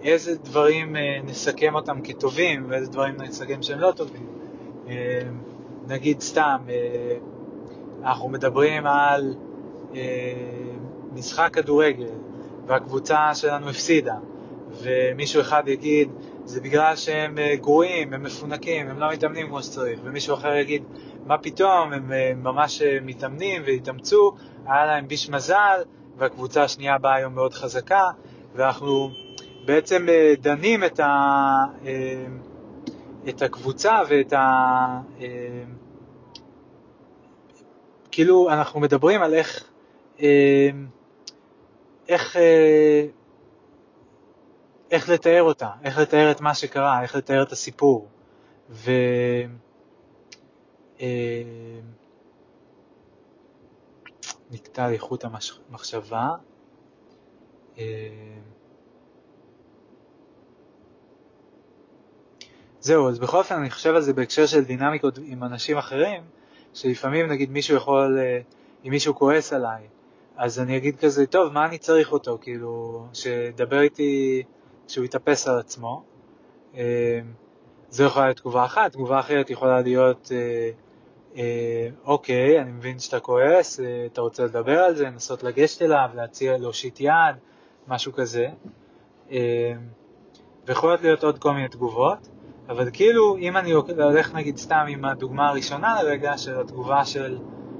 איזה 0.02 0.38
דברים 0.38 0.96
אה, 0.96 1.18
נסכם 1.24 1.74
אותם 1.74 2.00
כטובים 2.04 2.66
ואיזה 2.68 2.90
דברים 2.90 3.14
נסכם 3.16 3.62
שהם 3.62 3.78
לא 3.78 3.92
טובים. 3.96 4.26
נגיד 5.86 6.20
סתם, 6.20 6.56
אנחנו 8.02 8.28
מדברים 8.28 8.86
על 8.86 9.34
משחק 11.12 11.50
כדורגל 11.52 12.08
והקבוצה 12.66 13.34
שלנו 13.34 13.68
הפסידה, 13.68 14.14
ומישהו 14.82 15.40
אחד 15.40 15.62
יגיד, 15.66 16.08
זה 16.44 16.60
בגלל 16.60 16.96
שהם 16.96 17.38
גרועים, 17.54 18.12
הם 18.12 18.22
מפונקים, 18.22 18.88
הם 18.88 18.98
לא 18.98 19.12
מתאמנים 19.12 19.46
כמו 19.46 19.62
שצריך, 19.62 20.00
ומישהו 20.04 20.34
אחר 20.34 20.56
יגיד, 20.56 20.82
מה 21.26 21.38
פתאום, 21.38 21.92
הם 21.92 22.12
אה, 22.12 22.32
ממש 22.36 22.82
אה, 22.82 22.98
מתאמנים 23.02 23.62
והתאמצו, 23.66 24.32
היה 24.66 24.86
להם 24.86 25.08
ביש 25.08 25.30
מזל, 25.30 25.82
והקבוצה 26.16 26.62
השנייה 26.62 26.98
באה 26.98 27.14
היום 27.14 27.34
מאוד 27.34 27.54
חזקה, 27.54 28.02
ואנחנו 28.54 29.10
בעצם 29.66 30.08
אה, 30.08 30.34
דנים 30.40 30.84
את, 30.84 31.00
ה, 31.00 31.14
את 33.28 33.42
הקבוצה 33.42 34.00
ואת 34.08 34.32
ה... 34.32 35.00
כאילו 38.10 38.50
אנחנו 38.50 38.80
מדברים 38.80 39.22
על 39.22 39.34
איך, 39.34 39.70
איך, 42.08 42.36
איך 44.90 45.08
לתאר 45.08 45.42
אותה, 45.42 45.70
איך 45.84 45.98
לתאר 45.98 46.30
את 46.30 46.40
מה 46.40 46.54
שקרה, 46.54 47.02
איך 47.02 47.16
לתאר 47.16 47.42
את 47.42 47.52
הסיפור. 47.52 48.08
ו... 48.70 48.90
אה, 51.00 51.42
נקטע 54.50 54.84
על 54.84 54.92
איכות 54.92 55.24
המחשבה. 55.24 56.30
זהו, 62.86 63.08
אז 63.08 63.18
בכל 63.18 63.38
אופן 63.38 63.54
אני 63.54 63.70
חושב 63.70 63.94
על 63.94 64.00
זה 64.02 64.12
בהקשר 64.12 64.46
של 64.46 64.64
דינמיקות 64.64 65.18
עם 65.24 65.44
אנשים 65.44 65.78
אחרים, 65.78 66.22
שלפעמים 66.74 67.26
נגיד 67.26 67.50
מישהו 67.50 67.76
יכול, 67.76 68.18
אה, 68.18 68.40
אם 68.84 68.90
מישהו 68.90 69.14
כועס 69.14 69.52
עליי, 69.52 69.82
אז 70.36 70.60
אני 70.60 70.76
אגיד 70.76 70.96
כזה, 70.96 71.26
טוב, 71.26 71.52
מה 71.52 71.66
אני 71.66 71.78
צריך 71.78 72.12
אותו, 72.12 72.38
כאילו, 72.40 73.04
שידבר 73.12 73.80
איתי, 73.80 74.42
שהוא 74.88 75.04
יתאפס 75.04 75.48
על 75.48 75.58
עצמו. 75.58 76.02
זו 77.90 78.04
יכולה 78.04 78.24
להיות 78.24 78.36
תגובה 78.36 78.64
אחת, 78.64 78.92
תגובה 78.92 79.20
אחרת 79.20 79.50
יכולה 79.50 79.80
להיות, 79.80 80.32
אה, 81.36 81.88
אוקיי, 82.04 82.60
אני 82.60 82.72
מבין 82.72 82.98
שאתה 82.98 83.20
כועס, 83.20 83.80
אה, 83.80 84.06
אתה 84.12 84.20
רוצה 84.20 84.44
לדבר 84.44 84.78
על 84.78 84.94
זה, 84.94 85.04
לנסות 85.04 85.42
לגשת 85.42 85.82
אליו, 85.82 86.10
להציע, 86.14 86.58
להושיט 86.58 87.00
יד, 87.00 87.36
משהו 87.88 88.12
כזה. 88.12 88.48
אה, 89.30 89.72
ויכולות 90.66 91.02
להיות 91.02 91.24
עוד 91.24 91.38
כל 91.38 91.52
מיני 91.52 91.68
תגובות, 91.68 92.28
אבל 92.68 92.90
כאילו, 92.92 93.36
אם 93.36 93.56
אני 93.56 93.72
הולך 93.72 94.34
נגיד 94.34 94.56
סתם 94.56 94.84
עם 94.88 95.04
הדוגמה 95.04 95.48
הראשונה 95.48 96.02
לרגע, 96.02 96.38
של 96.38 96.60
התגובה 96.60 97.04
של, 97.04 97.38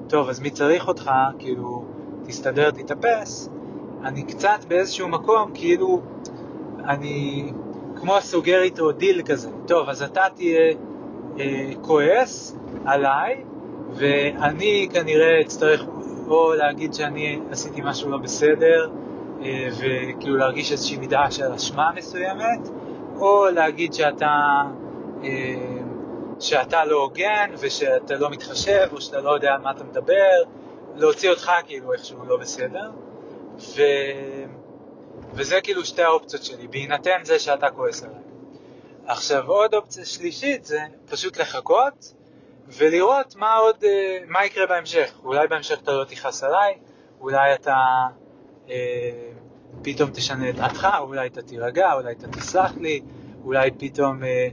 טוב, 0.08 0.28
אז 0.28 0.40
מי 0.40 0.50
צריך 0.50 0.88
אותך, 0.88 1.10
כאילו, 1.38 1.84
תסתדר, 2.26 2.70
תתאפס, 2.70 3.50
אני 4.04 4.22
קצת 4.22 4.64
באיזשהו 4.68 5.08
מקום, 5.08 5.50
כאילו, 5.54 6.00
אני 6.84 7.52
כמו 7.96 8.20
סוגר 8.20 8.62
איתו 8.62 8.92
דיל 8.92 9.22
כזה, 9.22 9.50
טוב, 9.66 9.88
אז 9.88 10.02
אתה 10.02 10.24
תהיה 10.34 10.74
אה, 11.38 11.70
כועס 11.82 12.56
עליי, 12.84 13.44
ואני 13.90 14.88
כנראה 14.92 15.40
אצטרך 15.40 15.84
או 16.28 16.54
להגיד 16.54 16.94
שאני 16.94 17.40
עשיתי 17.50 17.80
משהו 17.84 18.10
לא 18.10 18.18
בסדר, 18.18 18.90
אה, 19.42 19.68
וכאילו 19.78 20.36
להרגיש 20.36 20.72
איזושהי 20.72 20.96
מידה 20.96 21.30
של 21.30 21.52
אשמה 21.52 21.90
מסוימת, 21.96 22.68
או 23.20 23.46
להגיד 23.46 23.94
שאתה, 23.94 24.62
אה, 25.24 25.28
שאתה 26.40 26.84
לא 26.84 26.96
הוגן 26.96 27.50
ושאתה 27.58 28.14
לא 28.14 28.30
מתחשב, 28.30 28.88
או 28.92 29.00
שאתה 29.00 29.20
לא 29.20 29.30
יודע 29.30 29.52
על 29.52 29.60
מה 29.60 29.70
אתה 29.70 29.84
מדבר, 29.84 30.42
להוציא 30.94 31.30
אותך 31.30 31.52
כאילו 31.66 31.92
איכשהו 31.92 32.24
לא 32.24 32.36
בסדר. 32.36 32.90
ו... 33.58 33.82
וזה 35.32 35.60
כאילו 35.60 35.84
שתי 35.84 36.02
האופציות 36.02 36.44
שלי, 36.44 36.68
בהינתן 36.68 37.20
זה 37.24 37.38
שאתה 37.38 37.70
כועס 37.70 38.02
עליי. 38.02 38.20
עכשיו 39.06 39.46
עוד 39.46 39.74
אופציה 39.74 40.04
שלישית 40.04 40.64
זה 40.64 40.80
פשוט 41.10 41.36
לחכות 41.36 42.12
ולראות 42.68 43.36
מה 43.36 43.54
עוד, 43.54 43.84
אה, 43.84 44.18
מה 44.26 44.44
יקרה 44.44 44.66
בהמשך. 44.66 45.12
אולי 45.24 45.48
בהמשך 45.48 45.78
אתה 45.82 45.92
לא 45.92 46.04
תכעס 46.04 46.44
עליי, 46.44 46.78
אולי 47.20 47.54
אתה 47.54 47.76
אה, 48.68 49.32
פתאום 49.82 50.10
תשנה 50.10 50.50
את 50.50 50.54
דעתך, 50.54 50.88
אולי 51.00 51.26
אתה 51.26 51.42
תירגע, 51.42 51.92
אולי 51.92 52.12
אתה 52.12 52.28
תסלח 52.28 52.76
לי, 52.76 53.00
אולי 53.44 53.70
פתאום 53.78 54.24
אה, 54.24 54.48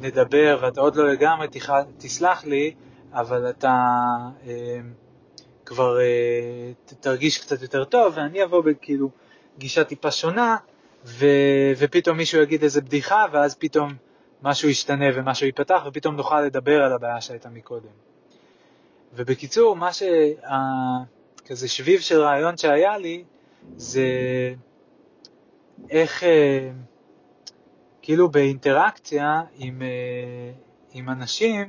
נדבר 0.00 0.58
ואתה 0.62 0.80
עוד 0.80 0.96
לא 0.96 1.12
לגמרי 1.12 1.48
תח... 1.48 1.70
תסלח 1.98 2.44
לי, 2.44 2.74
אבל 3.12 3.50
אתה 3.50 3.76
אה, 4.46 4.80
כבר 5.64 6.00
אה, 6.00 6.72
תרגיש 7.00 7.38
קצת 7.38 7.62
יותר 7.62 7.84
טוב, 7.84 8.12
ואני 8.16 8.44
אבוא 8.44 8.62
בכאילו 8.62 9.10
גישה 9.58 9.84
טיפה 9.84 10.10
שונה, 10.10 10.56
ו... 11.04 11.26
ופתאום 11.78 12.16
מישהו 12.16 12.42
יגיד 12.42 12.62
איזה 12.62 12.80
בדיחה, 12.80 13.24
ואז 13.32 13.54
פתאום 13.54 13.92
משהו 14.42 14.68
ישתנה 14.68 15.04
ומשהו 15.14 15.46
ייפתח, 15.46 15.82
ופתאום 15.86 16.16
נוכל 16.16 16.40
לדבר 16.40 16.82
על 16.82 16.92
הבעיה 16.92 17.20
שהייתה 17.20 17.48
מקודם. 17.48 17.88
ובקיצור, 19.14 19.76
מה 19.76 19.92
ש... 19.92 20.02
כזה 21.48 21.68
שביב 21.68 22.00
של 22.00 22.20
רעיון 22.20 22.56
שהיה 22.56 22.98
לי, 22.98 23.24
זה 23.76 24.04
איך, 25.90 26.24
אה, 26.24 26.70
כאילו 28.02 28.28
באינטראקציה 28.28 29.42
עם, 29.58 29.82
אה, 29.82 30.52
עם 30.92 31.08
אנשים, 31.08 31.66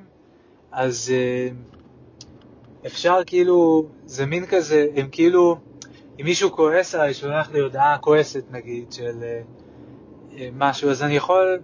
אז 0.71 1.13
אה, 1.15 1.49
אפשר 2.85 3.19
כאילו, 3.25 3.85
זה 4.05 4.25
מין 4.25 4.45
כזה, 4.45 4.87
הם 4.95 5.07
כאילו, 5.11 5.57
אם 6.19 6.25
מישהו 6.25 6.51
כועס 6.51 6.95
עליי, 6.95 7.13
שולח 7.13 7.51
לי 7.51 7.59
הודעה 7.59 7.97
כועסת 7.97 8.43
נגיד, 8.51 8.91
של 8.91 9.23
משהו, 10.53 10.89
אז 10.89 11.03
אני 11.03 11.15
יכול 11.15 11.59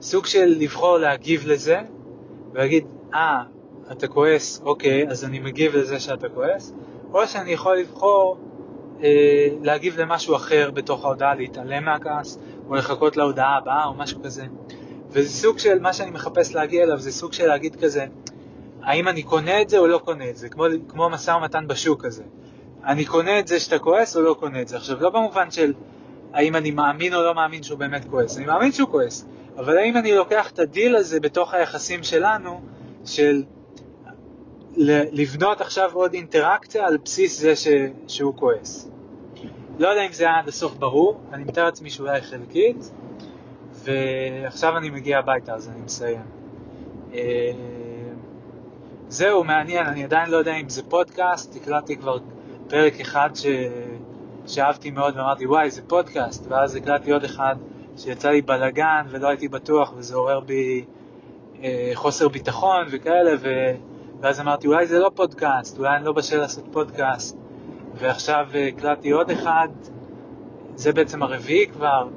סוג 0.00 0.26
של 0.26 0.54
לבחור 0.58 0.98
להגיב 0.98 1.46
לזה, 1.46 1.80
ולהגיד, 2.52 2.86
אה, 3.14 3.42
אתה 3.92 4.08
כועס, 4.08 4.60
אוקיי, 4.64 5.08
אז 5.08 5.24
אני 5.24 5.38
מגיב 5.38 5.76
לזה 5.76 6.00
שאתה 6.00 6.28
כועס, 6.28 6.72
או 7.12 7.26
שאני 7.26 7.50
יכול 7.50 7.76
לבחור 7.76 8.38
להגיב 9.62 10.00
למשהו 10.00 10.36
אחר 10.36 10.70
בתוך 10.70 11.04
ההודעה, 11.04 11.34
להתעלם 11.34 11.84
מהכעס, 11.84 12.38
או 12.68 12.74
לחכות 12.74 13.16
להודעה 13.16 13.56
הבאה 13.56 13.84
או 13.84 13.94
משהו 13.94 14.22
כזה. 14.22 14.44
וזה 15.10 15.28
סוג 15.28 15.58
של, 15.58 15.78
מה 15.78 15.92
שאני 15.92 16.10
מחפש 16.10 16.54
להגיע 16.54 16.84
אליו, 16.84 16.98
זה 16.98 17.12
סוג 17.12 17.32
של 17.32 17.46
להגיד 17.46 17.76
כזה, 17.76 18.06
האם 18.82 19.08
אני 19.08 19.22
קונה 19.22 19.62
את 19.62 19.68
זה 19.68 19.78
או 19.78 19.86
לא 19.86 19.98
קונה 19.98 20.30
את 20.30 20.36
זה, 20.36 20.48
כמו, 20.48 20.64
כמו 20.88 21.10
משא 21.10 21.30
ומתן 21.30 21.66
בשוק 21.66 22.04
הזה. 22.04 22.22
אני 22.84 23.04
קונה 23.04 23.38
את 23.38 23.48
זה 23.48 23.60
שאתה 23.60 23.78
כועס 23.78 24.16
או 24.16 24.22
לא 24.22 24.36
קונה 24.40 24.62
את 24.62 24.68
זה. 24.68 24.76
עכשיו, 24.76 24.96
לא 25.00 25.10
במובן 25.10 25.50
של 25.50 25.72
האם 26.32 26.56
אני 26.56 26.70
מאמין 26.70 27.14
או 27.14 27.22
לא 27.22 27.34
מאמין 27.34 27.62
שהוא 27.62 27.78
באמת 27.78 28.04
כועס, 28.10 28.36
אני 28.36 28.46
מאמין 28.46 28.72
שהוא 28.72 28.88
כועס, 28.88 29.26
אבל 29.56 29.78
האם 29.78 29.96
אני 29.96 30.12
לוקח 30.12 30.50
את 30.50 30.58
הדיל 30.58 30.96
הזה 30.96 31.20
בתוך 31.20 31.54
היחסים 31.54 32.02
שלנו, 32.02 32.60
של 33.04 33.42
לבנות 34.76 35.60
עכשיו 35.60 35.90
עוד 35.92 36.14
אינטראקציה 36.14 36.86
על 36.86 36.96
בסיס 37.04 37.40
זה 37.40 37.56
ש... 37.56 37.68
שהוא 38.08 38.34
כועס. 38.36 38.90
לא 39.78 39.88
יודע 39.88 40.06
אם 40.06 40.12
זה 40.12 40.24
היה 40.24 40.38
עד 40.38 40.48
הסוף 40.48 40.74
ברור, 40.74 41.20
אני 41.32 41.44
מתאר 41.44 41.64
לעצמי 41.64 41.90
שאולי 41.90 42.20
חלקית, 42.20 42.90
ועכשיו 43.72 44.76
אני 44.76 44.90
מגיע 44.90 45.18
הביתה 45.18 45.54
אז 45.54 45.68
אני 45.68 45.80
מסיים. 45.84 46.20
אה, 47.14 47.50
זהו, 49.08 49.44
מעניין, 49.44 49.86
אני 49.86 50.04
עדיין 50.04 50.30
לא 50.30 50.36
יודע 50.36 50.56
אם 50.56 50.68
זה 50.68 50.82
פודקאסט, 50.82 51.56
הקלטתי 51.56 51.96
כבר 51.96 52.18
פרק 52.68 53.00
אחד 53.00 53.30
ש... 53.34 53.46
שאהבתי 54.46 54.90
מאוד 54.90 55.16
ואמרתי 55.16 55.46
וואי 55.46 55.70
זה 55.70 55.82
פודקאסט, 55.86 56.46
ואז 56.48 56.76
הקלטתי 56.76 57.12
עוד 57.12 57.24
אחד 57.24 57.56
שיצא 57.96 58.30
לי 58.30 58.42
בלאגן 58.42 59.06
ולא 59.08 59.28
הייתי 59.28 59.48
בטוח 59.48 59.92
וזה 59.96 60.16
עורר 60.16 60.40
בי 60.40 60.84
אה, 61.62 61.90
חוסר 61.94 62.28
ביטחון 62.28 62.86
וכאלה, 62.90 63.30
ו... 63.40 63.48
ואז 64.20 64.40
אמרתי 64.40 64.66
אולי 64.66 64.86
זה 64.86 64.98
לא 64.98 65.10
פודקאסט, 65.14 65.78
אולי 65.78 65.96
אני 65.96 66.04
לא 66.04 66.12
בשל 66.12 66.38
לעשות 66.38 66.64
פודקאסט, 66.72 67.36
ועכשיו 67.94 68.46
הקלטתי 68.68 69.10
עוד 69.10 69.30
אחד, 69.30 69.68
זה 70.74 70.92
בעצם 70.92 71.22
הרביעי 71.22 71.66
כבר, 71.66 72.08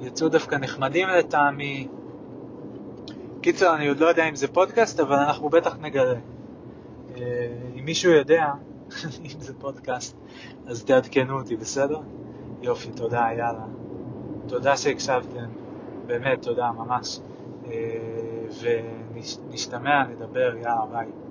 יצאו 0.00 0.28
דווקא 0.28 0.56
נחמדים 0.56 1.08
לטעמי. 1.08 1.88
קיצר, 3.40 3.74
אני 3.74 3.88
עוד 3.88 4.00
לא 4.00 4.06
יודע 4.06 4.28
אם 4.28 4.34
זה 4.34 4.48
פודקאסט, 4.48 5.00
אבל 5.00 5.16
אנחנו 5.16 5.48
בטח 5.48 5.76
נגלה. 5.80 6.14
אה, 7.16 7.46
אם 7.78 7.84
מישהו 7.84 8.12
יודע 8.12 8.46
אם 9.24 9.40
זה 9.40 9.54
פודקאסט, 9.54 10.16
אז 10.66 10.84
תעדכנו 10.84 11.38
אותי, 11.38 11.56
בסדר? 11.56 12.00
יופי, 12.62 12.90
תודה, 12.90 13.28
יאללה. 13.30 13.64
תודה 14.46 14.76
שהקשבתם, 14.76 15.46
באמת, 16.06 16.42
תודה, 16.42 16.70
ממש. 16.72 17.20
אה, 17.66 17.70
ונשתמע, 18.60 20.04
נדבר, 20.04 20.54
יאללה, 20.56 20.86
ביי. 20.92 21.21